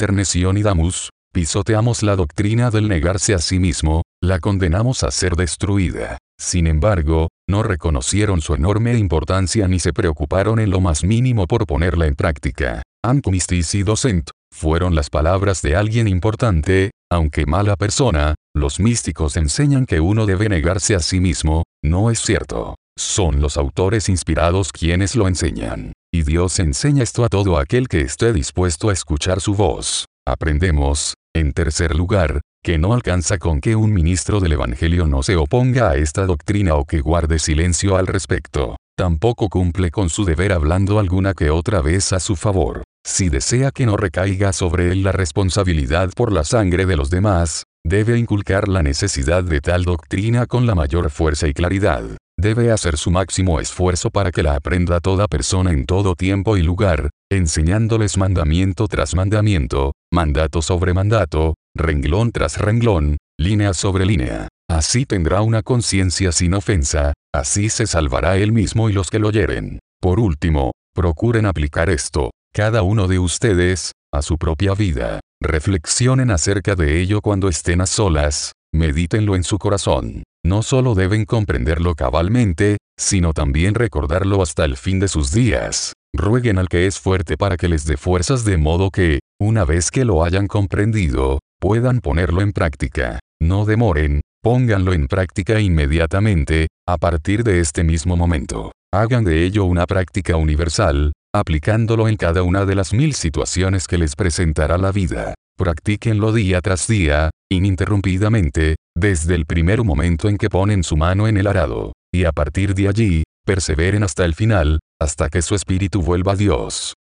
damus, 0.62 1.10
pisoteamos 1.34 2.04
la 2.04 2.14
doctrina 2.14 2.70
del 2.70 2.88
negarse 2.88 3.34
a 3.34 3.40
sí 3.40 3.58
mismo, 3.58 4.02
la 4.22 4.38
condenamos 4.38 5.02
a 5.02 5.10
ser 5.10 5.34
destruida. 5.34 6.18
Sin 6.42 6.66
embargo, 6.66 7.28
no 7.48 7.62
reconocieron 7.62 8.40
su 8.40 8.54
enorme 8.54 8.98
importancia 8.98 9.68
ni 9.68 9.78
se 9.78 9.92
preocuparon 9.92 10.58
en 10.58 10.70
lo 10.70 10.80
más 10.80 11.04
mínimo 11.04 11.46
por 11.46 11.66
ponerla 11.66 12.08
en 12.08 12.16
práctica. 12.16 12.82
Ancumistis 13.04 13.76
y 13.76 13.84
docent, 13.84 14.28
fueron 14.52 14.96
las 14.96 15.08
palabras 15.08 15.62
de 15.62 15.76
alguien 15.76 16.08
importante, 16.08 16.90
aunque 17.12 17.46
mala 17.46 17.76
persona, 17.76 18.34
los 18.56 18.80
místicos 18.80 19.36
enseñan 19.36 19.86
que 19.86 20.00
uno 20.00 20.26
debe 20.26 20.48
negarse 20.48 20.96
a 20.96 20.98
sí 20.98 21.20
mismo, 21.20 21.62
no 21.80 22.10
es 22.10 22.18
cierto. 22.18 22.74
Son 22.98 23.40
los 23.40 23.56
autores 23.56 24.08
inspirados 24.08 24.72
quienes 24.72 25.14
lo 25.14 25.28
enseñan. 25.28 25.92
Y 26.12 26.24
Dios 26.24 26.58
enseña 26.58 27.04
esto 27.04 27.24
a 27.24 27.28
todo 27.28 27.56
aquel 27.56 27.86
que 27.86 28.00
esté 28.00 28.32
dispuesto 28.32 28.90
a 28.90 28.92
escuchar 28.92 29.40
su 29.40 29.54
voz. 29.54 30.06
Aprendemos, 30.26 31.14
en 31.34 31.52
tercer 31.52 31.94
lugar, 31.94 32.40
que 32.64 32.78
no 32.78 32.94
alcanza 32.94 33.38
con 33.38 33.60
que 33.60 33.74
un 33.74 33.92
ministro 33.92 34.38
del 34.38 34.52
Evangelio 34.52 35.08
no 35.08 35.24
se 35.24 35.34
oponga 35.34 35.90
a 35.90 35.96
esta 35.96 36.26
doctrina 36.26 36.76
o 36.76 36.84
que 36.84 37.00
guarde 37.00 37.40
silencio 37.40 37.96
al 37.96 38.06
respecto. 38.06 38.76
Tampoco 38.96 39.48
cumple 39.48 39.90
con 39.90 40.08
su 40.08 40.24
deber 40.24 40.52
hablando 40.52 41.00
alguna 41.00 41.34
que 41.34 41.50
otra 41.50 41.82
vez 41.82 42.12
a 42.12 42.20
su 42.20 42.36
favor. 42.36 42.84
Si 43.04 43.28
desea 43.28 43.72
que 43.72 43.84
no 43.84 43.96
recaiga 43.96 44.52
sobre 44.52 44.92
él 44.92 45.02
la 45.02 45.10
responsabilidad 45.10 46.10
por 46.14 46.30
la 46.30 46.44
sangre 46.44 46.86
de 46.86 46.96
los 46.96 47.10
demás, 47.10 47.64
debe 47.84 48.16
inculcar 48.16 48.68
la 48.68 48.84
necesidad 48.84 49.42
de 49.42 49.60
tal 49.60 49.82
doctrina 49.82 50.46
con 50.46 50.64
la 50.64 50.76
mayor 50.76 51.10
fuerza 51.10 51.48
y 51.48 51.54
claridad. 51.54 52.04
Debe 52.38 52.70
hacer 52.70 52.96
su 52.96 53.10
máximo 53.10 53.58
esfuerzo 53.58 54.10
para 54.10 54.30
que 54.30 54.44
la 54.44 54.54
aprenda 54.54 55.00
toda 55.00 55.26
persona 55.26 55.72
en 55.72 55.84
todo 55.84 56.14
tiempo 56.14 56.56
y 56.56 56.62
lugar, 56.62 57.10
enseñándoles 57.30 58.16
mandamiento 58.18 58.86
tras 58.86 59.16
mandamiento, 59.16 59.92
mandato 60.12 60.62
sobre 60.62 60.94
mandato, 60.94 61.54
renglón 61.74 62.32
tras 62.32 62.58
renglón, 62.58 63.16
línea 63.38 63.74
sobre 63.74 64.06
línea. 64.06 64.48
Así 64.68 65.04
tendrá 65.04 65.42
una 65.42 65.62
conciencia 65.62 66.32
sin 66.32 66.54
ofensa, 66.54 67.12
así 67.34 67.68
se 67.68 67.86
salvará 67.86 68.36
él 68.38 68.52
mismo 68.52 68.88
y 68.88 68.92
los 68.92 69.10
que 69.10 69.18
lo 69.18 69.28
oyeren. 69.28 69.78
Por 70.00 70.18
último, 70.18 70.72
procuren 70.94 71.46
aplicar 71.46 71.90
esto, 71.90 72.30
cada 72.54 72.82
uno 72.82 73.08
de 73.08 73.18
ustedes, 73.18 73.92
a 74.12 74.22
su 74.22 74.38
propia 74.38 74.74
vida. 74.74 75.20
Reflexionen 75.40 76.30
acerca 76.30 76.74
de 76.74 77.00
ello 77.00 77.20
cuando 77.20 77.48
estén 77.48 77.80
a 77.80 77.86
solas, 77.86 78.52
medítenlo 78.72 79.36
en 79.36 79.44
su 79.44 79.58
corazón. 79.58 80.22
No 80.44 80.62
solo 80.62 80.94
deben 80.94 81.24
comprenderlo 81.24 81.94
cabalmente, 81.94 82.78
sino 82.98 83.32
también 83.32 83.74
recordarlo 83.74 84.42
hasta 84.42 84.64
el 84.64 84.76
fin 84.76 85.00
de 85.00 85.08
sus 85.08 85.32
días. 85.32 85.92
Rueguen 86.14 86.58
al 86.58 86.68
que 86.68 86.86
es 86.86 86.98
fuerte 86.98 87.36
para 87.36 87.56
que 87.56 87.68
les 87.68 87.86
dé 87.86 87.96
fuerzas 87.96 88.44
de 88.44 88.56
modo 88.56 88.90
que, 88.90 89.20
una 89.40 89.64
vez 89.64 89.90
que 89.90 90.04
lo 90.04 90.24
hayan 90.24 90.46
comprendido, 90.46 91.38
puedan 91.62 92.00
ponerlo 92.00 92.40
en 92.40 92.52
práctica. 92.52 93.20
No 93.40 93.64
demoren, 93.64 94.20
pónganlo 94.42 94.94
en 94.94 95.06
práctica 95.06 95.60
inmediatamente, 95.60 96.66
a 96.88 96.98
partir 96.98 97.44
de 97.44 97.60
este 97.60 97.84
mismo 97.84 98.16
momento. 98.16 98.72
Hagan 98.92 99.22
de 99.22 99.44
ello 99.44 99.64
una 99.64 99.86
práctica 99.86 100.36
universal, 100.36 101.12
aplicándolo 101.32 102.08
en 102.08 102.16
cada 102.16 102.42
una 102.42 102.66
de 102.66 102.74
las 102.74 102.92
mil 102.92 103.14
situaciones 103.14 103.86
que 103.86 103.96
les 103.96 104.16
presentará 104.16 104.76
la 104.76 104.90
vida. 104.90 105.34
Practíquenlo 105.56 106.32
día 106.32 106.60
tras 106.60 106.88
día, 106.88 107.30
ininterrumpidamente, 107.48 108.74
desde 108.98 109.36
el 109.36 109.46
primer 109.46 109.84
momento 109.84 110.28
en 110.28 110.38
que 110.38 110.50
ponen 110.50 110.82
su 110.82 110.96
mano 110.96 111.28
en 111.28 111.36
el 111.36 111.46
arado, 111.46 111.92
y 112.12 112.24
a 112.24 112.32
partir 112.32 112.74
de 112.74 112.88
allí, 112.88 113.22
perseveren 113.46 114.02
hasta 114.02 114.24
el 114.24 114.34
final, 114.34 114.80
hasta 115.00 115.28
que 115.28 115.42
su 115.42 115.54
espíritu 115.54 116.02
vuelva 116.02 116.32
a 116.32 116.36
Dios. 116.36 116.94